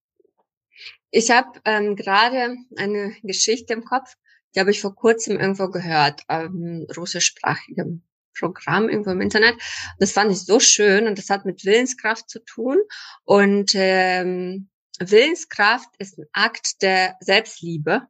Ich 1.11 1.30
habe 1.30 1.48
ähm, 1.64 1.96
gerade 1.96 2.56
eine 2.76 3.16
Geschichte 3.22 3.72
im 3.72 3.85
Kopf, 3.85 4.14
die 4.54 4.60
habe 4.60 4.70
ich 4.70 4.80
vor 4.80 4.94
kurzem 4.94 5.38
irgendwo 5.38 5.68
gehört, 5.68 6.22
ähm, 6.28 6.86
russischsprachigem 6.96 8.02
Programm 8.38 8.88
irgendwo 8.88 9.10
im 9.10 9.20
Internet. 9.20 9.56
Das 9.98 10.12
fand 10.12 10.32
ich 10.32 10.44
so 10.44 10.60
schön 10.60 11.06
und 11.06 11.18
das 11.18 11.30
hat 11.30 11.44
mit 11.44 11.64
Willenskraft 11.64 12.28
zu 12.28 12.42
tun. 12.44 12.78
Und 13.24 13.72
ähm, 13.74 14.70
Willenskraft 14.98 15.88
ist 15.98 16.18
ein 16.18 16.26
Akt 16.32 16.82
der 16.82 17.16
Selbstliebe, 17.20 18.02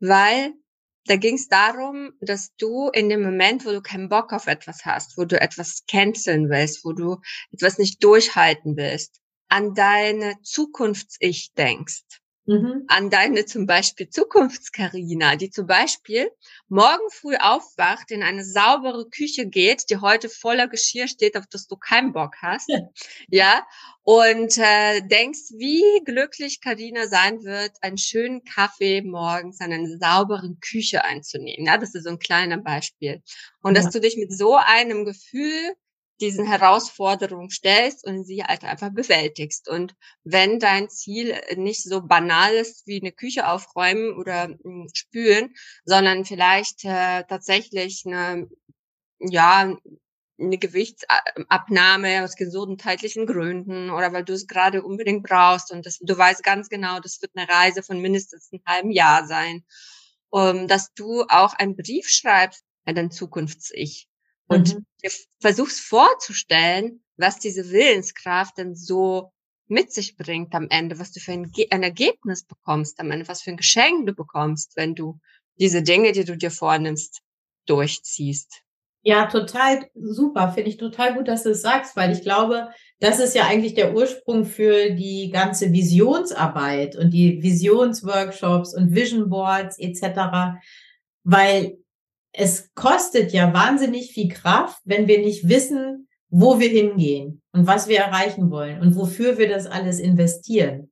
weil 0.00 0.52
da 1.06 1.16
ging 1.16 1.34
es 1.34 1.48
darum, 1.48 2.12
dass 2.20 2.54
du 2.56 2.88
in 2.88 3.08
dem 3.08 3.22
Moment, 3.22 3.66
wo 3.66 3.70
du 3.70 3.82
keinen 3.82 4.08
Bock 4.08 4.32
auf 4.32 4.46
etwas 4.46 4.86
hast, 4.86 5.18
wo 5.18 5.26
du 5.26 5.38
etwas 5.38 5.84
canceln 5.86 6.48
willst, 6.48 6.84
wo 6.84 6.92
du 6.92 7.20
etwas 7.52 7.78
nicht 7.78 8.02
durchhalten 8.02 8.76
willst, 8.76 9.20
an 9.48 9.74
deine 9.74 10.36
Zukunfts-Ich 10.42 11.52
denkst. 11.54 12.22
Mhm. 12.46 12.84
an 12.88 13.08
deine 13.08 13.46
zum 13.46 13.66
Beispiel 13.66 14.10
Zukunftskarina, 14.10 15.36
die 15.36 15.48
zum 15.48 15.66
Beispiel 15.66 16.30
morgen 16.68 17.08
früh 17.10 17.36
aufwacht, 17.36 18.10
in 18.10 18.22
eine 18.22 18.44
saubere 18.44 19.08
Küche 19.08 19.46
geht, 19.46 19.84
die 19.88 19.96
heute 19.96 20.28
voller 20.28 20.68
Geschirr 20.68 21.08
steht, 21.08 21.38
auf 21.38 21.46
das 21.46 21.66
du 21.66 21.76
keinen 21.76 22.12
Bock 22.12 22.34
hast, 22.42 22.68
ja, 22.68 22.80
ja 23.30 23.66
und 24.02 24.58
äh, 24.58 25.00
denkst, 25.00 25.52
wie 25.56 26.02
glücklich 26.04 26.60
Karina 26.60 27.06
sein 27.06 27.42
wird, 27.44 27.72
einen 27.80 27.96
schönen 27.96 28.44
Kaffee 28.44 29.00
morgens 29.00 29.60
an 29.60 29.72
einer 29.72 29.96
sauberen 29.96 30.58
Küche 30.60 31.04
einzunehmen. 31.04 31.66
Ja, 31.66 31.78
das 31.78 31.94
ist 31.94 32.04
so 32.04 32.10
ein 32.10 32.18
kleiner 32.18 32.58
Beispiel. 32.58 33.22
Und 33.62 33.74
ja. 33.74 33.82
dass 33.82 33.90
du 33.90 34.00
dich 34.00 34.18
mit 34.18 34.30
so 34.30 34.56
einem 34.56 35.06
Gefühl 35.06 35.74
diesen 36.24 36.46
Herausforderungen 36.46 37.50
stellst 37.50 38.06
und 38.06 38.24
sie 38.24 38.42
halt 38.42 38.64
einfach 38.64 38.90
bewältigst. 38.90 39.68
Und 39.68 39.94
wenn 40.24 40.58
dein 40.58 40.88
Ziel 40.88 41.34
nicht 41.56 41.82
so 41.82 42.02
banal 42.02 42.54
ist 42.54 42.86
wie 42.86 43.00
eine 43.00 43.12
Küche 43.12 43.48
aufräumen 43.48 44.16
oder 44.16 44.44
hm, 44.44 44.88
spülen, 44.94 45.54
sondern 45.84 46.24
vielleicht 46.24 46.84
äh, 46.84 47.24
tatsächlich 47.24 48.04
eine, 48.06 48.48
ja, 49.18 49.76
eine 50.38 50.58
Gewichtsabnahme 50.58 52.24
aus 52.24 52.36
gesundheitlichen 52.36 53.26
Gründen 53.26 53.90
oder 53.90 54.12
weil 54.12 54.24
du 54.24 54.32
es 54.32 54.46
gerade 54.46 54.82
unbedingt 54.82 55.22
brauchst 55.22 55.70
und 55.70 55.86
das, 55.86 55.98
du 56.00 56.16
weißt 56.16 56.42
ganz 56.42 56.68
genau, 56.68 56.98
das 57.00 57.20
wird 57.22 57.32
eine 57.36 57.48
Reise 57.48 57.82
von 57.82 58.00
mindestens 58.00 58.50
einem 58.50 58.62
halben 58.66 58.90
Jahr 58.90 59.26
sein, 59.26 59.64
um, 60.30 60.66
dass 60.66 60.92
du 60.94 61.22
auch 61.28 61.54
einen 61.54 61.76
Brief 61.76 62.08
schreibst 62.08 62.64
an 62.84 62.96
dein 62.96 63.10
Zukunfts-Ich 63.12 64.08
und 64.46 64.74
mhm. 64.74 64.86
versuchst 65.40 65.80
vorzustellen, 65.80 67.02
was 67.16 67.38
diese 67.38 67.70
Willenskraft 67.70 68.58
denn 68.58 68.74
so 68.74 69.32
mit 69.66 69.92
sich 69.92 70.16
bringt 70.16 70.54
am 70.54 70.68
Ende, 70.68 70.98
was 70.98 71.12
du 71.12 71.20
für 71.20 71.32
ein, 71.32 71.50
ein, 71.70 71.82
Ergebnis 71.82 72.44
bekommst 72.44 73.00
am 73.00 73.10
Ende, 73.10 73.28
was 73.28 73.42
für 73.42 73.50
ein 73.50 73.56
Geschenk 73.56 74.06
du 74.06 74.14
bekommst, 74.14 74.76
wenn 74.76 74.94
du 74.94 75.18
diese 75.58 75.82
Dinge, 75.82 76.12
die 76.12 76.24
du 76.24 76.36
dir 76.36 76.50
vornimmst, 76.50 77.20
durchziehst. 77.66 78.62
Ja, 79.06 79.26
total 79.26 79.86
super. 79.94 80.52
Finde 80.52 80.70
ich 80.70 80.78
total 80.78 81.14
gut, 81.14 81.28
dass 81.28 81.42
du 81.42 81.50
es 81.50 81.60
sagst, 81.60 81.94
weil 81.94 82.12
ich 82.12 82.22
glaube, 82.22 82.70
das 83.00 83.20
ist 83.20 83.34
ja 83.34 83.46
eigentlich 83.46 83.74
der 83.74 83.94
Ursprung 83.94 84.46
für 84.46 84.90
die 84.90 85.30
ganze 85.30 85.72
Visionsarbeit 85.72 86.96
und 86.96 87.10
die 87.10 87.42
Visionsworkshops 87.42 88.74
und 88.74 88.94
Vision 88.94 89.28
Boards 89.28 89.78
etc. 89.78 90.58
Weil 91.22 91.83
es 92.36 92.74
kostet 92.74 93.32
ja 93.32 93.54
wahnsinnig 93.54 94.10
viel 94.10 94.28
Kraft, 94.28 94.80
wenn 94.84 95.06
wir 95.06 95.20
nicht 95.20 95.48
wissen, 95.48 96.08
wo 96.30 96.58
wir 96.58 96.68
hingehen 96.68 97.42
und 97.52 97.66
was 97.68 97.86
wir 97.86 98.00
erreichen 98.00 98.50
wollen 98.50 98.80
und 98.80 98.96
wofür 98.96 99.38
wir 99.38 99.48
das 99.48 99.66
alles 99.66 100.00
investieren. 100.00 100.90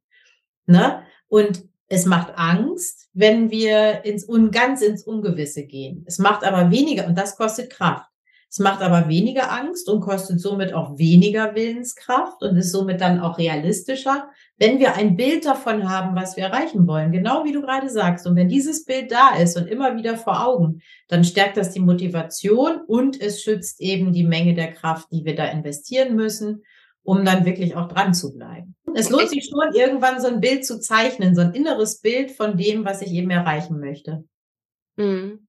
Ne? 0.66 1.02
Und 1.26 1.64
es 1.88 2.06
macht 2.06 2.32
Angst, 2.36 3.08
wenn 3.12 3.50
wir 3.50 4.04
ins 4.04 4.26
ganz 4.52 4.82
ins 4.82 5.02
Ungewisse 5.02 5.66
gehen. 5.66 6.04
Es 6.06 6.18
macht 6.18 6.44
aber 6.44 6.70
weniger 6.70 7.06
und 7.06 7.18
das 7.18 7.36
kostet 7.36 7.70
Kraft. 7.70 8.11
Es 8.52 8.58
macht 8.58 8.82
aber 8.82 9.08
weniger 9.08 9.50
Angst 9.50 9.88
und 9.88 10.02
kostet 10.02 10.38
somit 10.38 10.74
auch 10.74 10.98
weniger 10.98 11.54
Willenskraft 11.54 12.42
und 12.42 12.54
ist 12.58 12.70
somit 12.70 13.00
dann 13.00 13.18
auch 13.18 13.38
realistischer, 13.38 14.28
wenn 14.58 14.78
wir 14.78 14.94
ein 14.94 15.16
Bild 15.16 15.46
davon 15.46 15.88
haben, 15.88 16.14
was 16.14 16.36
wir 16.36 16.44
erreichen 16.44 16.86
wollen. 16.86 17.12
Genau 17.12 17.46
wie 17.46 17.52
du 17.52 17.62
gerade 17.62 17.88
sagst. 17.88 18.26
Und 18.26 18.36
wenn 18.36 18.50
dieses 18.50 18.84
Bild 18.84 19.10
da 19.10 19.36
ist 19.36 19.56
und 19.56 19.68
immer 19.68 19.96
wieder 19.96 20.18
vor 20.18 20.46
Augen, 20.46 20.82
dann 21.08 21.24
stärkt 21.24 21.56
das 21.56 21.70
die 21.70 21.80
Motivation 21.80 22.82
und 22.86 23.18
es 23.18 23.42
schützt 23.42 23.80
eben 23.80 24.12
die 24.12 24.24
Menge 24.24 24.52
der 24.52 24.72
Kraft, 24.72 25.08
die 25.12 25.24
wir 25.24 25.34
da 25.34 25.46
investieren 25.46 26.14
müssen, 26.14 26.62
um 27.04 27.24
dann 27.24 27.46
wirklich 27.46 27.74
auch 27.74 27.88
dran 27.88 28.12
zu 28.12 28.34
bleiben. 28.34 28.76
Es 28.94 29.08
lohnt 29.08 29.30
sich 29.30 29.48
schon, 29.48 29.74
irgendwann 29.74 30.20
so 30.20 30.28
ein 30.28 30.40
Bild 30.40 30.66
zu 30.66 30.78
zeichnen, 30.78 31.34
so 31.34 31.40
ein 31.40 31.54
inneres 31.54 32.02
Bild 32.02 32.30
von 32.30 32.58
dem, 32.58 32.84
was 32.84 33.00
ich 33.00 33.12
eben 33.12 33.30
erreichen 33.30 33.80
möchte. 33.80 34.24
Mhm. 34.96 35.46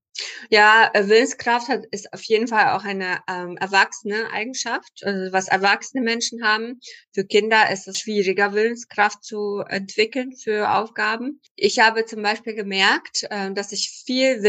Ja, 0.49 0.89
äh, 0.93 1.07
Willenskraft 1.07 1.67
hat, 1.69 1.85
ist 1.91 2.13
auf 2.13 2.23
jeden 2.23 2.47
Fall 2.47 2.69
auch 2.71 2.83
eine 2.83 3.19
ähm, 3.27 3.57
erwachsene 3.57 4.29
Eigenschaft, 4.31 5.03
also 5.03 5.31
was 5.33 5.47
erwachsene 5.47 6.03
Menschen 6.03 6.43
haben. 6.43 6.79
Für 7.13 7.25
Kinder 7.25 7.71
ist 7.71 7.87
es 7.87 7.99
schwieriger, 7.99 8.53
Willenskraft 8.53 9.23
zu 9.23 9.63
entwickeln 9.67 10.33
für 10.35 10.71
Aufgaben. 10.71 11.41
Ich 11.55 11.79
habe 11.79 12.05
zum 12.05 12.21
Beispiel 12.21 12.53
gemerkt, 12.53 13.25
äh, 13.29 13.51
dass 13.53 13.71
ich 13.71 14.03
viel 14.05 14.43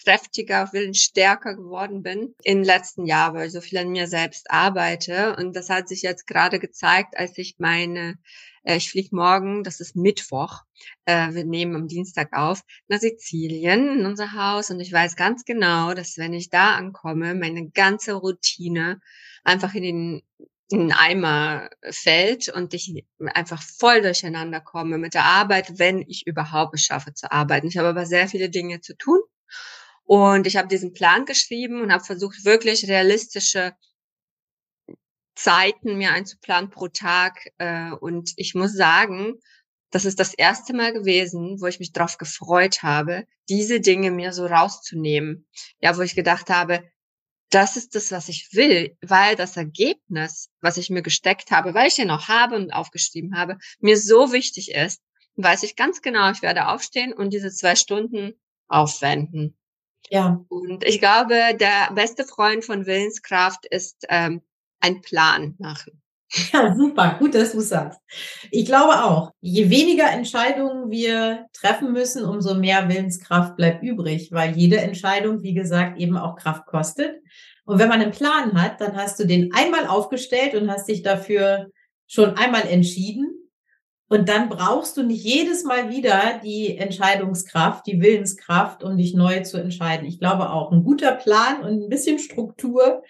willenskräftiger, 0.00 0.72
willensstärker 0.72 1.54
geworden 1.54 2.02
bin 2.02 2.34
im 2.42 2.62
letzten 2.62 3.06
Jahr, 3.06 3.34
weil 3.34 3.46
ich 3.46 3.52
so 3.52 3.60
viel 3.60 3.78
an 3.78 3.90
mir 3.90 4.06
selbst 4.06 4.50
arbeite. 4.50 5.36
Und 5.36 5.54
das 5.54 5.70
hat 5.70 5.88
sich 5.88 6.02
jetzt 6.02 6.26
gerade 6.26 6.58
gezeigt, 6.58 7.16
als 7.16 7.36
ich 7.38 7.56
meine 7.58 8.18
äh, 8.62 8.76
ich 8.76 8.90
fliege 8.90 9.14
morgen, 9.14 9.64
das 9.64 9.80
ist 9.80 9.96
Mittwoch, 9.96 10.62
äh, 11.06 11.32
wir 11.32 11.44
nehmen 11.44 11.74
am 11.76 11.88
Dienstag 11.88 12.36
auf, 12.36 12.62
nach 12.88 12.98
Sizilien 12.98 14.00
in 14.00 14.06
unser 14.06 14.32
Haus 14.34 14.70
und 14.70 14.80
ich 14.80 14.92
weiß 14.92 15.16
ganz 15.16 15.44
genau, 15.44 15.94
dass 15.94 16.18
wenn 16.18 16.34
ich 16.34 16.50
da 16.50 16.74
ankomme, 16.74 17.34
meine 17.34 17.70
ganze 17.70 18.14
Routine 18.14 19.00
einfach 19.44 19.74
in 19.74 19.82
den 19.82 20.22
in 20.72 20.78
den 20.78 20.92
Eimer 20.92 21.68
fällt 21.90 22.48
und 22.48 22.74
ich 22.74 23.04
einfach 23.34 23.60
voll 23.60 24.02
durcheinander 24.02 24.60
komme 24.60 24.98
mit 24.98 25.14
der 25.14 25.24
Arbeit, 25.24 25.80
wenn 25.80 26.04
ich 26.06 26.28
überhaupt 26.28 26.74
es 26.74 26.84
schaffe 26.84 27.12
zu 27.12 27.32
arbeiten. 27.32 27.66
Ich 27.66 27.76
habe 27.76 27.88
aber 27.88 28.06
sehr 28.06 28.28
viele 28.28 28.50
Dinge 28.50 28.80
zu 28.80 28.96
tun 28.96 29.18
und 30.10 30.48
ich 30.48 30.56
habe 30.56 30.66
diesen 30.66 30.92
Plan 30.92 31.24
geschrieben 31.24 31.82
und 31.82 31.92
habe 31.92 32.02
versucht, 32.02 32.44
wirklich 32.44 32.88
realistische 32.88 33.76
Zeiten 35.36 35.98
mir 35.98 36.10
einzuplanen 36.10 36.68
pro 36.68 36.88
Tag. 36.88 37.46
Äh, 37.58 37.92
und 37.92 38.32
ich 38.34 38.56
muss 38.56 38.72
sagen, 38.72 39.34
das 39.90 40.04
ist 40.04 40.18
das 40.18 40.34
erste 40.34 40.74
Mal 40.74 40.92
gewesen, 40.92 41.60
wo 41.60 41.66
ich 41.68 41.78
mich 41.78 41.92
darauf 41.92 42.18
gefreut 42.18 42.82
habe, 42.82 43.24
diese 43.48 43.78
Dinge 43.78 44.10
mir 44.10 44.32
so 44.32 44.46
rauszunehmen. 44.46 45.46
Ja, 45.80 45.96
wo 45.96 46.00
ich 46.00 46.16
gedacht 46.16 46.50
habe, 46.50 46.82
das 47.50 47.76
ist 47.76 47.94
das, 47.94 48.10
was 48.10 48.28
ich 48.28 48.48
will, 48.52 48.96
weil 49.02 49.36
das 49.36 49.56
Ergebnis, 49.56 50.50
was 50.60 50.76
ich 50.76 50.90
mir 50.90 51.02
gesteckt 51.02 51.52
habe, 51.52 51.72
weil 51.72 51.86
ich 51.86 51.98
ja 51.98 52.04
noch 52.04 52.26
habe 52.26 52.56
und 52.56 52.72
aufgeschrieben 52.72 53.36
habe, 53.36 53.58
mir 53.78 53.96
so 53.96 54.32
wichtig 54.32 54.72
ist, 54.72 55.00
weiß 55.36 55.62
ich 55.62 55.76
ganz 55.76 56.02
genau, 56.02 56.32
ich 56.32 56.42
werde 56.42 56.66
aufstehen 56.66 57.12
und 57.12 57.32
diese 57.32 57.52
zwei 57.52 57.76
Stunden 57.76 58.32
aufwenden. 58.66 59.56
Ja. 60.10 60.44
Und 60.48 60.84
ich 60.84 60.98
glaube, 60.98 61.56
der 61.58 61.92
beste 61.94 62.24
Freund 62.24 62.64
von 62.64 62.84
Willenskraft 62.84 63.64
ist 63.66 64.04
ähm, 64.08 64.42
einen 64.80 65.00
Plan 65.00 65.54
machen. 65.58 66.00
Ja, 66.52 66.74
super, 66.76 67.16
gut, 67.18 67.34
dass 67.34 67.52
du 67.52 67.60
sagst. 67.60 67.98
Ich 68.52 68.64
glaube 68.64 69.04
auch, 69.04 69.32
je 69.40 69.68
weniger 69.68 70.08
Entscheidungen 70.10 70.88
wir 70.88 71.46
treffen 71.52 71.92
müssen, 71.92 72.24
umso 72.24 72.54
mehr 72.54 72.88
Willenskraft 72.88 73.56
bleibt 73.56 73.82
übrig, 73.82 74.30
weil 74.30 74.56
jede 74.56 74.78
Entscheidung, 74.78 75.42
wie 75.42 75.54
gesagt, 75.54 75.98
eben 75.98 76.16
auch 76.16 76.36
Kraft 76.36 76.66
kostet. 76.66 77.20
Und 77.64 77.80
wenn 77.80 77.88
man 77.88 78.00
einen 78.00 78.12
Plan 78.12 78.60
hat, 78.60 78.80
dann 78.80 78.96
hast 78.96 79.18
du 79.18 79.26
den 79.26 79.52
einmal 79.54 79.86
aufgestellt 79.88 80.54
und 80.54 80.70
hast 80.70 80.88
dich 80.88 81.02
dafür 81.02 81.70
schon 82.06 82.36
einmal 82.36 82.62
entschieden. 82.62 83.39
Und 84.12 84.28
dann 84.28 84.48
brauchst 84.48 84.96
du 84.96 85.04
nicht 85.04 85.22
jedes 85.22 85.62
Mal 85.62 85.88
wieder 85.88 86.40
die 86.42 86.76
Entscheidungskraft, 86.76 87.86
die 87.86 88.00
Willenskraft, 88.00 88.82
um 88.82 88.96
dich 88.96 89.14
neu 89.14 89.42
zu 89.44 89.56
entscheiden. 89.56 90.04
Ich 90.04 90.18
glaube 90.18 90.50
auch, 90.50 90.72
ein 90.72 90.82
guter 90.82 91.12
Plan 91.12 91.62
und 91.62 91.84
ein 91.84 91.88
bisschen 91.88 92.18
Struktur 92.18 93.04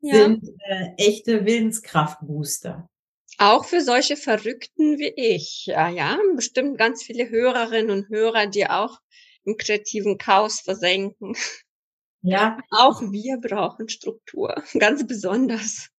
ja. 0.00 0.14
sind 0.14 0.48
äh, 0.66 0.94
echte 0.96 1.44
Willenskraftbooster. 1.44 2.88
Auch 3.36 3.66
für 3.66 3.82
solche 3.82 4.16
Verrückten 4.16 4.98
wie 4.98 5.12
ich. 5.14 5.66
Ja, 5.66 5.90
ja, 5.90 6.18
bestimmt 6.34 6.78
ganz 6.78 7.02
viele 7.02 7.28
Hörerinnen 7.28 7.90
und 7.90 8.08
Hörer, 8.08 8.46
die 8.46 8.66
auch 8.66 8.98
im 9.44 9.58
kreativen 9.58 10.16
Chaos 10.16 10.60
versenken. 10.60 11.36
Ja. 12.22 12.58
Auch 12.70 13.02
wir 13.02 13.36
brauchen 13.42 13.90
Struktur, 13.90 14.54
ganz 14.78 15.06
besonders. 15.06 15.89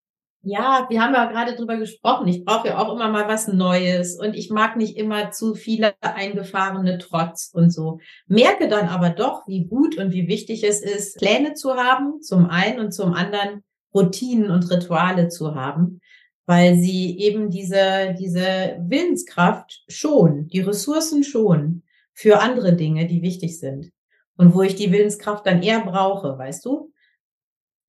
Ja, 0.44 0.88
wir 0.90 1.02
haben 1.02 1.14
ja 1.14 1.26
gerade 1.26 1.56
drüber 1.56 1.78
gesprochen. 1.78 2.28
Ich 2.28 2.44
brauche 2.44 2.70
ja 2.70 2.80
auch 2.80 2.92
immer 2.96 3.10
mal 3.10 3.28
was 3.28 3.48
Neues 3.48 4.18
und 4.20 4.34
ich 4.36 4.50
mag 4.50 4.76
nicht 4.76 4.98
immer 4.98 5.30
zu 5.30 5.54
viele 5.54 5.94
eingefahrene 6.02 6.98
Trotz 6.98 7.52
und 7.54 7.70
so. 7.70 8.00
Merke 8.26 8.68
dann 8.68 8.88
aber 8.88 9.12
doch, 9.12 9.48
wie 9.48 9.66
gut 9.66 10.00
und 10.00 10.12
wie 10.12 10.28
wichtig 10.28 10.64
es 10.64 10.82
ist, 10.82 11.20
Pläne 11.20 11.54
zu 11.54 11.76
haben, 11.76 12.22
zum 12.22 12.48
einen 12.48 12.80
und 12.80 12.92
zum 12.92 13.14
anderen 13.14 13.64
Routinen 13.94 14.50
und 14.50 14.72
Rituale 14.72 15.28
zu 15.28 15.54
haben, 15.54 16.02
weil 16.48 16.76
sie 16.76 17.20
eben 17.20 17.52
diese, 17.52 18.16
diese 18.20 18.78
Willenskraft 18.82 19.84
schon, 19.90 20.48
die 20.48 20.62
Ressourcen 20.62 21.24
schon 21.24 21.84
für 22.14 22.40
andere 22.40 22.74
Dinge, 22.74 23.06
die 23.06 23.22
wichtig 23.22 23.60
sind. 23.60 23.92
Und 24.38 24.56
wo 24.56 24.64
ich 24.64 24.74
die 24.74 24.92
Willenskraft 24.92 25.46
dann 25.46 25.62
eher 25.62 25.82
brauche, 25.82 26.36
weißt 26.36 26.66
du? 26.66 26.92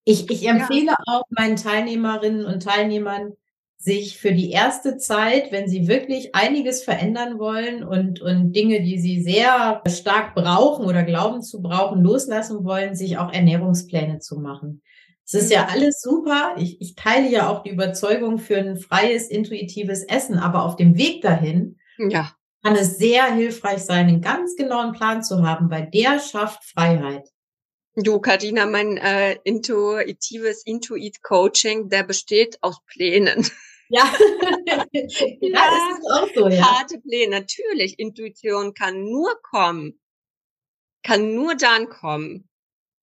Ich, 0.04 0.30
ich 0.30 0.48
empfehle 0.48 0.86
ja. 0.86 0.96
auch 1.06 1.24
meinen 1.30 1.56
Teilnehmerinnen 1.56 2.44
und 2.44 2.62
Teilnehmern, 2.62 3.32
sich 3.82 4.18
für 4.18 4.32
die 4.32 4.50
erste 4.50 4.96
Zeit, 4.96 5.50
wenn 5.50 5.68
sie 5.68 5.88
wirklich 5.88 6.36
einiges 6.36 6.84
verändern 6.84 7.40
wollen 7.40 7.82
und, 7.82 8.20
und 8.20 8.52
Dinge, 8.52 8.80
die 8.80 9.00
sie 9.00 9.20
sehr 9.20 9.82
stark 9.88 10.36
brauchen 10.36 10.86
oder 10.86 11.02
glauben 11.02 11.42
zu 11.42 11.60
brauchen, 11.60 12.00
loslassen 12.00 12.64
wollen, 12.64 12.94
sich 12.94 13.18
auch 13.18 13.32
Ernährungspläne 13.32 14.20
zu 14.20 14.38
machen. 14.38 14.82
Es 15.26 15.34
ist 15.34 15.52
ja 15.52 15.62
mhm. 15.62 15.68
alles 15.70 16.00
super. 16.00 16.54
Ich, 16.58 16.80
ich 16.80 16.94
teile 16.94 17.28
ja 17.28 17.48
auch 17.48 17.64
die 17.64 17.70
Überzeugung 17.70 18.38
für 18.38 18.56
ein 18.56 18.76
freies, 18.76 19.28
intuitives 19.28 20.04
Essen, 20.04 20.38
aber 20.38 20.64
auf 20.64 20.76
dem 20.76 20.96
Weg 20.96 21.22
dahin 21.22 21.78
ja. 21.98 22.30
kann 22.62 22.76
es 22.76 22.98
sehr 22.98 23.32
hilfreich 23.32 23.82
sein, 23.82 24.06
einen 24.06 24.20
ganz 24.20 24.54
genauen 24.54 24.92
Plan 24.92 25.24
zu 25.24 25.42
haben, 25.42 25.70
weil 25.70 25.90
der 25.90 26.20
schafft 26.20 26.62
Freiheit. 26.64 27.31
Du, 27.94 28.20
Karina, 28.20 28.66
mein 28.66 28.96
äh, 28.96 29.38
intuitives 29.44 30.64
Intuit-Coaching, 30.64 31.88
der 31.88 32.04
besteht 32.04 32.62
aus 32.62 32.78
Plänen. 32.86 33.46
Ja, 33.94 34.10
ja, 34.66 34.86
das 34.90 35.98
ist 35.98 36.10
auch 36.10 36.28
so, 36.34 36.48
ja. 36.48 36.62
Harte 36.62 36.98
Pläne, 36.98 37.40
natürlich. 37.40 37.98
Intuition 37.98 38.72
kann 38.72 39.04
nur 39.04 39.38
kommen, 39.42 40.00
kann 41.02 41.34
nur 41.34 41.56
dann 41.56 41.90
kommen, 41.90 42.48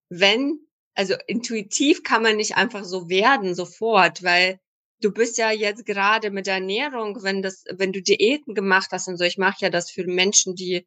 wenn 0.10 0.68
also 1.00 1.16
intuitiv 1.28 2.04
kann 2.04 2.24
man 2.24 2.36
nicht 2.36 2.58
einfach 2.58 2.84
so 2.84 3.08
werden 3.08 3.56
sofort, 3.56 4.22
weil 4.22 4.60
du 5.00 5.14
bist 5.14 5.38
ja 5.38 5.50
jetzt 5.50 5.86
gerade 5.86 6.30
mit 6.30 6.46
der 6.46 6.56
Ernährung, 6.56 7.24
wenn 7.24 7.42
das, 7.42 7.64
wenn 7.72 7.94
du 7.94 8.02
Diäten 8.02 8.54
gemacht 8.54 8.90
hast 8.92 9.08
und 9.08 9.16
so, 9.16 9.24
ich 9.24 9.38
mache 9.38 9.60
ja 9.62 9.70
das 9.70 9.90
für 9.90 10.04
Menschen, 10.06 10.56
die 10.56 10.86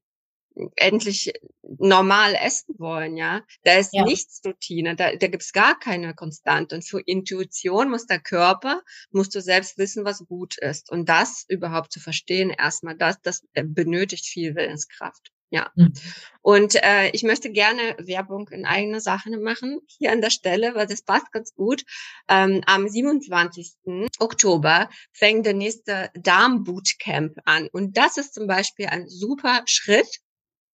endlich 0.77 1.33
normal 1.63 2.35
essen 2.35 2.75
wollen, 2.79 3.17
ja. 3.17 3.43
Da 3.65 3.75
ist 3.75 3.93
ja. 3.93 4.05
nichts 4.05 4.41
Routine, 4.45 4.97
da, 4.97 5.15
da 5.17 5.27
gibt's 5.29 5.53
gar 5.53 5.79
keine 5.79 6.15
Konstante. 6.15 6.75
Und 6.75 6.83
für 6.83 7.01
Intuition 7.01 7.91
muss 7.91 8.07
der 8.07 8.21
Körper, 8.21 8.83
musst 9.11 9.35
du 9.35 9.41
selbst 9.41 9.79
wissen, 9.79 10.05
was 10.05 10.25
gut 10.27 10.59
ist. 10.59 10.91
Und 10.91 11.09
das 11.09 11.45
überhaupt 11.49 11.93
zu 11.93 12.01
verstehen, 12.01 12.51
erstmal 12.51 12.97
das, 12.97 13.21
das 13.23 13.45
benötigt 13.53 14.27
viel 14.27 14.55
Willenskraft. 14.55 15.33
Ja. 15.53 15.71
Mhm. 15.77 15.93
Und 16.41 16.83
äh, 16.83 17.11
ich 17.11 17.23
möchte 17.25 17.53
gerne 17.53 17.95
Werbung 17.99 18.49
in 18.49 18.65
eigene 18.65 19.03
Sachen 19.03 19.41
machen, 19.43 19.81
hier 19.87 20.11
an 20.11 20.23
der 20.23 20.31
Stelle, 20.31 20.75
weil 20.75 20.87
das 20.87 21.03
passt 21.03 21.31
ganz 21.31 21.55
gut. 21.55 21.83
Ähm, 22.27 22.63
am 22.67 22.89
27. 22.89 23.75
Oktober 24.19 24.89
fängt 25.13 25.45
der 25.45 25.53
nächste 25.53 26.11
Darm-Bootcamp 26.15 27.37
an. 27.45 27.69
Und 27.71 27.99
das 27.99 28.17
ist 28.17 28.33
zum 28.33 28.47
Beispiel 28.47 28.87
ein 28.87 29.09
super 29.09 29.63
Schritt, 29.67 30.09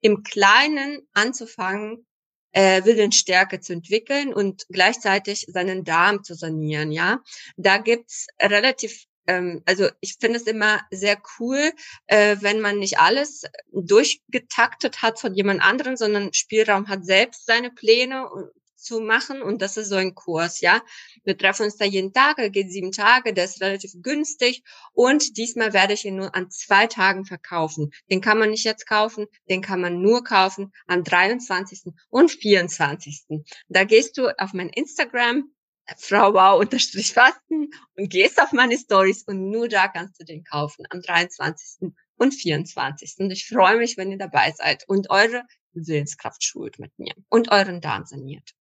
im 0.01 0.23
Kleinen 0.23 1.07
anzufangen, 1.13 2.05
äh, 2.51 2.83
Willensstärke 2.85 3.59
zu 3.59 3.73
entwickeln 3.73 4.33
und 4.33 4.65
gleichzeitig 4.69 5.45
seinen 5.49 5.83
Darm 5.83 6.23
zu 6.23 6.33
sanieren. 6.33 6.91
Ja, 6.91 7.21
da 7.55 7.77
gibt's 7.77 8.27
relativ 8.41 9.05
ähm, 9.27 9.61
also 9.65 9.89
ich 9.99 10.15
finde 10.19 10.39
es 10.39 10.47
immer 10.47 10.81
sehr 10.89 11.17
cool, 11.39 11.71
äh, 12.07 12.37
wenn 12.39 12.61
man 12.61 12.79
nicht 12.79 12.99
alles 12.99 13.43
durchgetaktet 13.73 15.01
hat 15.01 15.19
von 15.19 15.35
jemand 15.35 15.61
anderen, 15.61 15.97
sondern 15.97 16.33
Spielraum 16.33 16.87
hat 16.87 17.05
selbst 17.05 17.45
seine 17.45 17.69
Pläne 17.69 18.27
zu 18.77 18.99
machen 18.99 19.41
und 19.41 19.61
das 19.61 19.77
ist 19.77 19.89
so 19.89 19.95
ein 19.95 20.15
Kurs, 20.15 20.61
ja. 20.61 20.81
Wir 21.23 21.37
treffen 21.37 21.63
uns 21.63 21.77
da 21.77 21.85
jeden 21.85 22.13
Tag, 22.13 22.37
er 22.39 22.49
geht 22.49 22.71
sieben 22.71 22.91
Tage, 22.91 23.33
der 23.33 23.45
ist 23.45 23.61
relativ 23.61 23.91
günstig 24.01 24.63
und 24.93 25.37
diesmal 25.37 25.73
werde 25.73 25.93
ich 25.93 26.05
ihn 26.05 26.15
nur 26.15 26.33
an 26.35 26.49
zwei 26.49 26.87
Tagen 26.87 27.25
verkaufen. 27.25 27.91
Den 28.09 28.21
kann 28.21 28.37
man 28.37 28.51
nicht 28.51 28.63
jetzt 28.63 28.87
kaufen, 28.87 29.27
den 29.49 29.61
kann 29.61 29.81
man 29.81 30.01
nur 30.01 30.23
kaufen 30.23 30.71
am 30.87 31.03
23. 31.03 31.93
und 32.09 32.31
24. 32.31 33.25
Da 33.67 33.83
gehst 33.83 34.17
du 34.17 34.29
auf 34.37 34.53
mein 34.53 34.69
Instagram, 34.69 35.51
Frau 35.95 36.33
Wow 36.33 36.59
unterstrich 36.59 37.13
Fasten 37.13 37.69
und 37.95 38.09
gehst 38.09 38.41
auf 38.41 38.51
meine 38.51 38.77
Stories 38.77 39.23
und 39.23 39.49
nur 39.49 39.69
da 39.69 39.87
kannst 39.87 40.19
du 40.19 40.25
den 40.25 40.43
kaufen 40.43 40.85
am 40.89 41.01
23. 41.01 41.93
und 42.17 42.33
24. 42.33 43.15
Und 43.19 43.31
ich 43.31 43.47
freue 43.47 43.77
mich, 43.77 43.97
wenn 43.97 44.11
ihr 44.11 44.17
dabei 44.17 44.51
seid 44.51 44.83
und 44.87 45.09
eure 45.09 45.43
Willenskraft 45.73 46.43
schult 46.43 46.79
mit 46.79 46.97
mir 46.97 47.13
und 47.29 47.51
euren 47.51 47.81
Darm 47.81 48.05
saniert. 48.05 48.56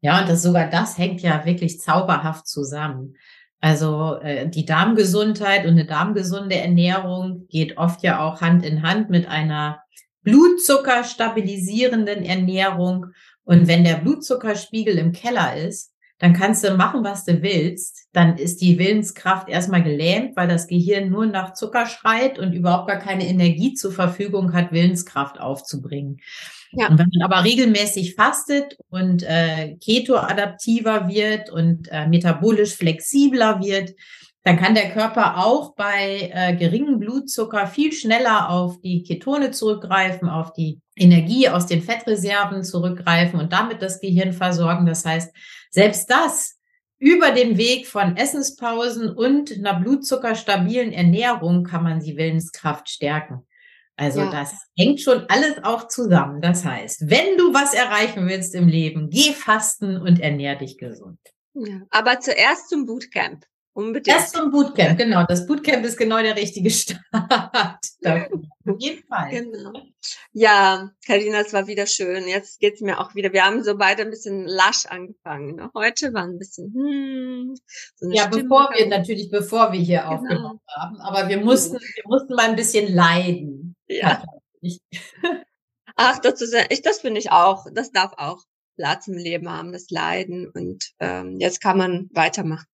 Ja, 0.00 0.20
und 0.20 0.28
das 0.28 0.42
sogar 0.42 0.68
das 0.68 0.96
hängt 0.96 1.20
ja 1.20 1.44
wirklich 1.44 1.80
zauberhaft 1.80 2.46
zusammen. 2.46 3.16
Also 3.60 4.18
äh, 4.22 4.48
die 4.48 4.64
Darmgesundheit 4.64 5.64
und 5.64 5.72
eine 5.72 5.84
darmgesunde 5.84 6.56
Ernährung 6.56 7.46
geht 7.48 7.76
oft 7.76 8.02
ja 8.02 8.20
auch 8.20 8.40
Hand 8.40 8.64
in 8.64 8.82
Hand 8.82 9.10
mit 9.10 9.28
einer 9.28 9.82
Blutzucker 10.22 11.04
stabilisierenden 11.04 12.24
Ernährung. 12.24 13.06
Und 13.44 13.68
wenn 13.68 13.84
der 13.84 13.96
Blutzuckerspiegel 13.96 14.96
im 14.96 15.12
Keller 15.12 15.56
ist, 15.56 15.92
dann 16.20 16.34
kannst 16.34 16.62
du 16.62 16.76
machen, 16.76 17.02
was 17.02 17.24
du 17.24 17.42
willst. 17.42 18.06
Dann 18.12 18.36
ist 18.36 18.60
die 18.60 18.78
Willenskraft 18.78 19.48
erstmal 19.48 19.82
gelähmt, 19.82 20.36
weil 20.36 20.48
das 20.48 20.66
Gehirn 20.66 21.08
nur 21.08 21.26
nach 21.26 21.54
Zucker 21.54 21.86
schreit 21.86 22.38
und 22.38 22.52
überhaupt 22.52 22.88
gar 22.88 22.98
keine 22.98 23.26
Energie 23.26 23.72
zur 23.72 23.90
Verfügung 23.90 24.52
hat, 24.52 24.70
Willenskraft 24.70 25.40
aufzubringen. 25.40 26.20
Ja. 26.72 26.88
Und 26.88 26.98
wenn 26.98 27.08
man 27.14 27.22
aber 27.22 27.42
regelmäßig 27.42 28.14
fastet 28.14 28.76
und 28.90 29.22
äh, 29.22 29.76
keto-adaptiver 29.80 31.08
wird 31.08 31.50
und 31.50 31.88
äh, 31.90 32.06
metabolisch 32.06 32.76
flexibler 32.76 33.60
wird, 33.60 33.94
dann 34.42 34.56
kann 34.56 34.74
der 34.74 34.90
Körper 34.90 35.44
auch 35.44 35.74
bei 35.74 36.30
äh, 36.32 36.56
geringem 36.56 36.98
Blutzucker 36.98 37.66
viel 37.66 37.92
schneller 37.92 38.48
auf 38.48 38.80
die 38.80 39.02
Ketone 39.02 39.50
zurückgreifen, 39.50 40.28
auf 40.28 40.52
die 40.54 40.80
Energie 40.96 41.48
aus 41.48 41.66
den 41.66 41.82
Fettreserven 41.82 42.64
zurückgreifen 42.64 43.38
und 43.38 43.52
damit 43.52 43.82
das 43.82 44.00
Gehirn 44.00 44.32
versorgen. 44.32 44.86
Das 44.86 45.04
heißt, 45.04 45.34
selbst 45.70 46.10
das 46.10 46.58
über 46.98 47.32
den 47.32 47.58
Weg 47.58 47.86
von 47.86 48.16
Essenspausen 48.16 49.14
und 49.14 49.52
einer 49.52 49.80
blutzuckerstabilen 49.80 50.92
Ernährung 50.92 51.64
kann 51.64 51.82
man 51.82 52.00
die 52.00 52.16
Willenskraft 52.16 52.88
stärken. 52.88 53.46
Also 53.96 54.20
ja. 54.20 54.30
das 54.30 54.54
hängt 54.78 55.00
schon 55.00 55.26
alles 55.28 55.62
auch 55.62 55.88
zusammen. 55.88 56.40
Das 56.40 56.64
heißt, 56.64 57.10
wenn 57.10 57.36
du 57.36 57.52
was 57.52 57.74
erreichen 57.74 58.26
willst 58.26 58.54
im 58.54 58.68
Leben, 58.68 59.10
geh 59.10 59.32
fasten 59.34 59.98
und 59.98 60.20
ernähr 60.20 60.56
dich 60.56 60.78
gesund. 60.78 61.18
Ja, 61.52 61.82
aber 61.90 62.20
zuerst 62.20 62.70
zum 62.70 62.86
Bootcamp. 62.86 63.44
Unbedingt. 63.72 64.08
Erst 64.08 64.34
zum 64.34 64.50
Bootcamp, 64.50 64.98
genau. 64.98 65.24
Das 65.28 65.46
Bootcamp 65.46 65.84
ist 65.84 65.96
genau 65.96 66.20
der 66.20 66.36
richtige 66.36 66.70
Start. 66.70 67.00
Auf 68.04 68.76
jeden 68.78 69.06
Fall. 69.06 69.30
Genau. 69.30 69.72
Ja, 70.32 70.90
Karina, 71.06 71.40
es 71.40 71.52
war 71.52 71.66
wieder 71.68 71.86
schön. 71.86 72.26
Jetzt 72.26 72.58
geht's 72.58 72.80
mir 72.80 72.98
auch 72.98 73.14
wieder. 73.14 73.32
Wir 73.32 73.44
haben 73.44 73.62
so 73.62 73.76
beide 73.76 74.02
ein 74.02 74.10
bisschen 74.10 74.44
lasch 74.46 74.86
angefangen. 74.86 75.56
Ne? 75.56 75.70
Heute 75.74 76.12
war 76.12 76.24
ein 76.24 76.38
bisschen, 76.38 76.74
hm, 76.74 77.54
so 77.94 78.10
Ja, 78.10 78.24
Stimmung 78.24 78.48
bevor 78.48 78.70
wir, 78.74 78.88
natürlich 78.88 79.30
bevor 79.30 79.72
wir 79.72 79.80
hier 79.80 80.00
genau. 80.00 80.14
aufgenommen 80.14 80.60
haben. 80.68 81.00
Aber 81.00 81.28
wir 81.28 81.38
mussten, 81.38 81.78
wir 81.78 82.04
mussten 82.06 82.34
mal 82.34 82.50
ein 82.50 82.56
bisschen 82.56 82.92
leiden. 82.92 83.76
Ja. 83.88 84.24
Ach, 85.96 86.18
das 86.18 86.40
ist, 86.42 86.54
ich, 86.70 86.82
das 86.82 87.00
finde 87.00 87.20
ich 87.20 87.30
auch. 87.30 87.66
Das 87.72 87.92
darf 87.92 88.14
auch 88.16 88.42
Platz 88.76 89.06
im 89.06 89.14
Leben 89.14 89.48
haben, 89.48 89.72
das 89.72 89.90
Leiden. 89.90 90.50
Und 90.50 90.90
ähm, 90.98 91.38
jetzt 91.38 91.60
kann 91.60 91.78
man 91.78 92.08
weitermachen. 92.12 92.66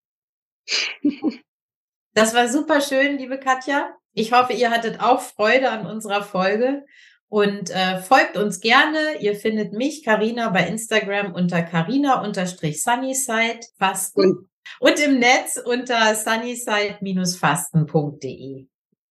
Das 2.15 2.35
war 2.35 2.49
super 2.49 2.81
schön, 2.81 3.19
liebe 3.19 3.39
Katja. 3.39 3.95
Ich 4.15 4.33
hoffe, 4.33 4.55
ihr 4.55 4.71
hattet 4.71 5.01
auch 5.01 5.21
Freude 5.21 5.71
an 5.71 5.87
unserer 5.87 6.23
Folge 6.23 6.87
und 7.29 7.69
äh, 7.69 8.01
folgt 8.01 8.39
uns 8.39 8.61
gerne. 8.61 9.21
Ihr 9.21 9.37
findet 9.37 9.75
mich, 9.75 10.03
Karina, 10.03 10.49
bei 10.49 10.67
Instagram 10.67 11.35
unter 11.35 11.63
Karina-Sunnyside 11.63 13.61
Fasten 13.79 14.49
und 14.81 14.99
im 14.99 15.19
Netz 15.19 15.61
unter 15.63 16.15
sunnyside-fasten.de. 16.15 18.67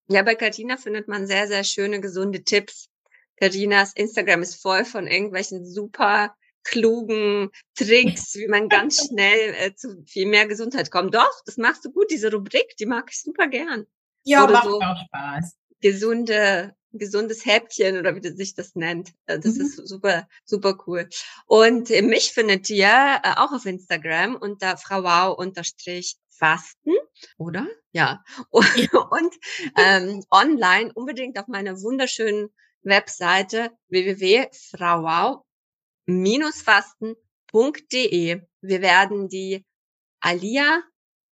Ja, 0.08 0.24
bei 0.24 0.36
Katina 0.36 0.78
findet 0.78 1.10
man 1.10 1.28
sehr, 1.28 1.48
sehr 1.48 1.66
schöne, 1.66 2.00
gesunde 2.00 2.44
Tipps. 2.44 2.88
Katinas 3.38 3.94
Instagram 3.96 4.42
ist 4.42 4.62
voll 4.62 4.86
von 4.86 5.08
irgendwelchen 5.08 5.66
super 5.66 6.36
klugen 6.64 7.50
Tricks, 7.76 8.36
wie 8.36 8.48
man 8.48 8.70
ganz 8.70 9.08
schnell 9.08 9.56
äh, 9.58 9.76
zu 9.76 10.04
viel 10.06 10.28
mehr 10.28 10.48
Gesundheit 10.48 10.92
kommt. 10.92 11.14
Doch, 11.16 11.44
das 11.46 11.58
machst 11.58 11.86
du 11.86 11.92
gut, 11.92 12.12
diese 12.12 12.32
Rubrik, 12.32 12.76
die 12.80 12.86
mag 12.86 13.10
ich 13.12 13.22
super 13.22 13.48
gern. 13.48 13.86
Ja, 14.24 14.44
oder 14.44 14.54
macht 14.54 14.66
so 14.66 14.82
auch 14.82 14.98
Spaß. 15.08 15.58
Gesunde, 15.82 16.76
gesundes 16.94 17.46
Häppchen 17.46 17.98
oder 17.98 18.16
wie 18.16 18.28
sich 18.30 18.56
das 18.56 18.76
nennt. 18.76 19.10
Äh, 19.26 19.40
das 19.40 19.56
mhm. 19.56 19.62
ist 19.62 19.88
super, 19.88 20.28
super 20.46 20.78
cool. 20.88 21.10
Und 21.46 21.92
äh, 21.92 22.02
mich 22.02 22.32
findet 22.32 22.70
ihr 22.70 22.88
äh, 22.88 23.34
auch 23.36 23.52
auf 23.52 23.66
Instagram 23.66 24.36
unter 24.36 24.78
frauwau 24.78 25.36
unterstrich 25.36 26.18
fasten, 26.30 26.94
oder? 27.38 27.68
Ja. 27.92 28.24
Und, 28.50 28.94
und 28.94 29.36
ähm, 29.78 30.24
online 30.32 30.92
unbedingt 30.94 31.38
auf 31.38 31.48
meiner 31.48 31.80
wunderschönen 31.82 32.50
Webseite 32.82 33.72
www.frauwau 33.90 35.46
fasten.de. 36.64 38.42
Wir 38.62 38.82
werden 38.82 39.30
die 39.30 39.66
Alia 40.20 40.84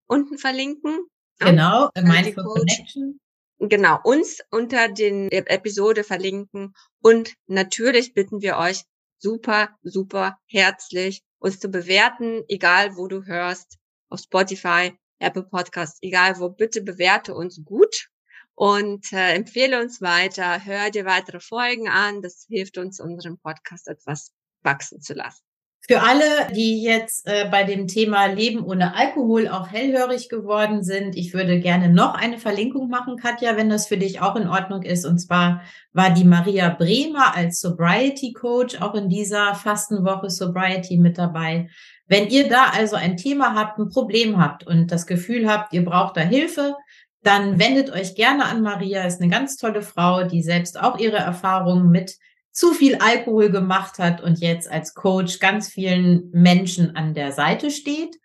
unten 0.07 0.37
verlinken. 0.37 1.07
Genau, 1.39 1.89
Mindful 1.95 2.43
Connection. 2.43 3.19
Genau, 3.59 3.99
uns 4.03 4.39
unter 4.49 4.89
den 4.89 5.29
e-, 5.29 5.37
Episode 5.45 6.03
verlinken 6.03 6.73
und 7.01 7.35
natürlich 7.45 8.13
bitten 8.13 8.41
wir 8.41 8.57
euch 8.57 8.83
super, 9.19 9.69
super 9.83 10.39
herzlich, 10.47 11.21
uns 11.37 11.59
zu 11.59 11.69
bewerten, 11.69 12.43
egal 12.47 12.97
wo 12.97 13.07
du 13.07 13.23
hörst, 13.25 13.77
auf 14.09 14.19
Spotify, 14.19 14.97
Apple 15.19 15.43
Podcast, 15.43 15.99
egal 16.01 16.39
wo, 16.39 16.49
bitte 16.49 16.81
bewerte 16.81 17.35
uns 17.35 17.63
gut 17.63 18.09
und 18.55 19.13
äh, 19.13 19.35
empfehle 19.35 19.79
uns 19.79 20.01
weiter, 20.01 20.65
hör 20.65 20.89
dir 20.89 21.05
weitere 21.05 21.39
Folgen 21.39 21.87
an, 21.87 22.23
das 22.23 22.45
hilft 22.49 22.79
uns, 22.79 22.99
unseren 22.99 23.37
Podcast 23.37 23.87
etwas 23.87 24.31
wachsen 24.63 25.01
zu 25.01 25.13
lassen. 25.13 25.41
Für 25.87 26.03
alle, 26.03 26.53
die 26.53 26.83
jetzt 26.83 27.27
äh, 27.27 27.49
bei 27.49 27.63
dem 27.63 27.87
Thema 27.87 28.27
Leben 28.27 28.63
ohne 28.63 28.95
Alkohol 28.95 29.47
auch 29.47 29.67
hellhörig 29.67 30.29
geworden 30.29 30.83
sind, 30.83 31.15
ich 31.15 31.33
würde 31.33 31.59
gerne 31.59 31.89
noch 31.89 32.13
eine 32.13 32.37
Verlinkung 32.37 32.87
machen, 32.87 33.17
Katja, 33.17 33.57
wenn 33.57 33.69
das 33.69 33.87
für 33.87 33.97
dich 33.97 34.21
auch 34.21 34.35
in 34.35 34.47
Ordnung 34.47 34.83
ist. 34.83 35.05
Und 35.05 35.17
zwar 35.17 35.61
war 35.91 36.11
die 36.11 36.23
Maria 36.23 36.69
Bremer 36.69 37.35
als 37.35 37.59
Sobriety 37.59 38.31
Coach 38.31 38.79
auch 38.79 38.93
in 38.93 39.09
dieser 39.09 39.55
Fastenwoche 39.55 40.29
Sobriety 40.29 40.97
mit 40.97 41.17
dabei. 41.17 41.67
Wenn 42.05 42.27
ihr 42.27 42.47
da 42.47 42.67
also 42.73 42.95
ein 42.95 43.17
Thema 43.17 43.55
habt, 43.55 43.79
ein 43.79 43.89
Problem 43.89 44.37
habt 44.37 44.65
und 44.67 44.91
das 44.91 45.07
Gefühl 45.07 45.49
habt, 45.49 45.73
ihr 45.73 45.83
braucht 45.83 46.15
da 46.15 46.21
Hilfe, 46.21 46.75
dann 47.23 47.59
wendet 47.59 47.89
euch 47.91 48.13
gerne 48.15 48.45
an 48.45 48.61
Maria. 48.61 49.03
Ist 49.03 49.19
eine 49.19 49.31
ganz 49.31 49.57
tolle 49.57 49.81
Frau, 49.81 50.23
die 50.23 50.43
selbst 50.43 50.79
auch 50.79 50.99
ihre 50.99 51.17
Erfahrungen 51.17 51.89
mit 51.89 52.17
zu 52.51 52.73
viel 52.73 52.95
Alkohol 52.95 53.49
gemacht 53.49 53.97
hat 53.99 54.21
und 54.21 54.39
jetzt 54.39 54.69
als 54.69 54.93
Coach 54.93 55.39
ganz 55.39 55.69
vielen 55.69 56.29
Menschen 56.31 56.95
an 56.95 57.13
der 57.13 57.31
Seite 57.31 57.71
steht. 57.71 58.17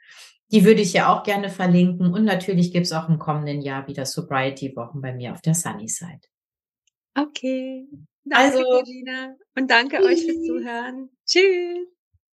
Die 0.52 0.64
würde 0.64 0.80
ich 0.80 0.92
ja 0.92 1.12
auch 1.12 1.22
gerne 1.22 1.48
verlinken. 1.48 2.12
Und 2.12 2.24
natürlich 2.24 2.72
gibt 2.72 2.86
es 2.86 2.92
auch 2.92 3.08
im 3.08 3.18
kommenden 3.18 3.62
Jahr 3.62 3.88
wieder 3.88 4.06
Sobriety-Wochen 4.06 5.00
bei 5.00 5.12
mir 5.12 5.32
auf 5.32 5.42
der 5.42 5.54
Sunny 5.54 5.88
Side. 5.88 6.20
Okay. 7.14 7.88
Danke, 8.24 8.58
also, 8.58 8.78
Regina. 8.78 9.36
Und 9.56 9.70
danke 9.70 9.96
tschüss. 9.96 10.06
euch 10.06 10.24
fürs 10.24 10.44
Zuhören. 10.44 11.10
Tschüss. 11.24 11.95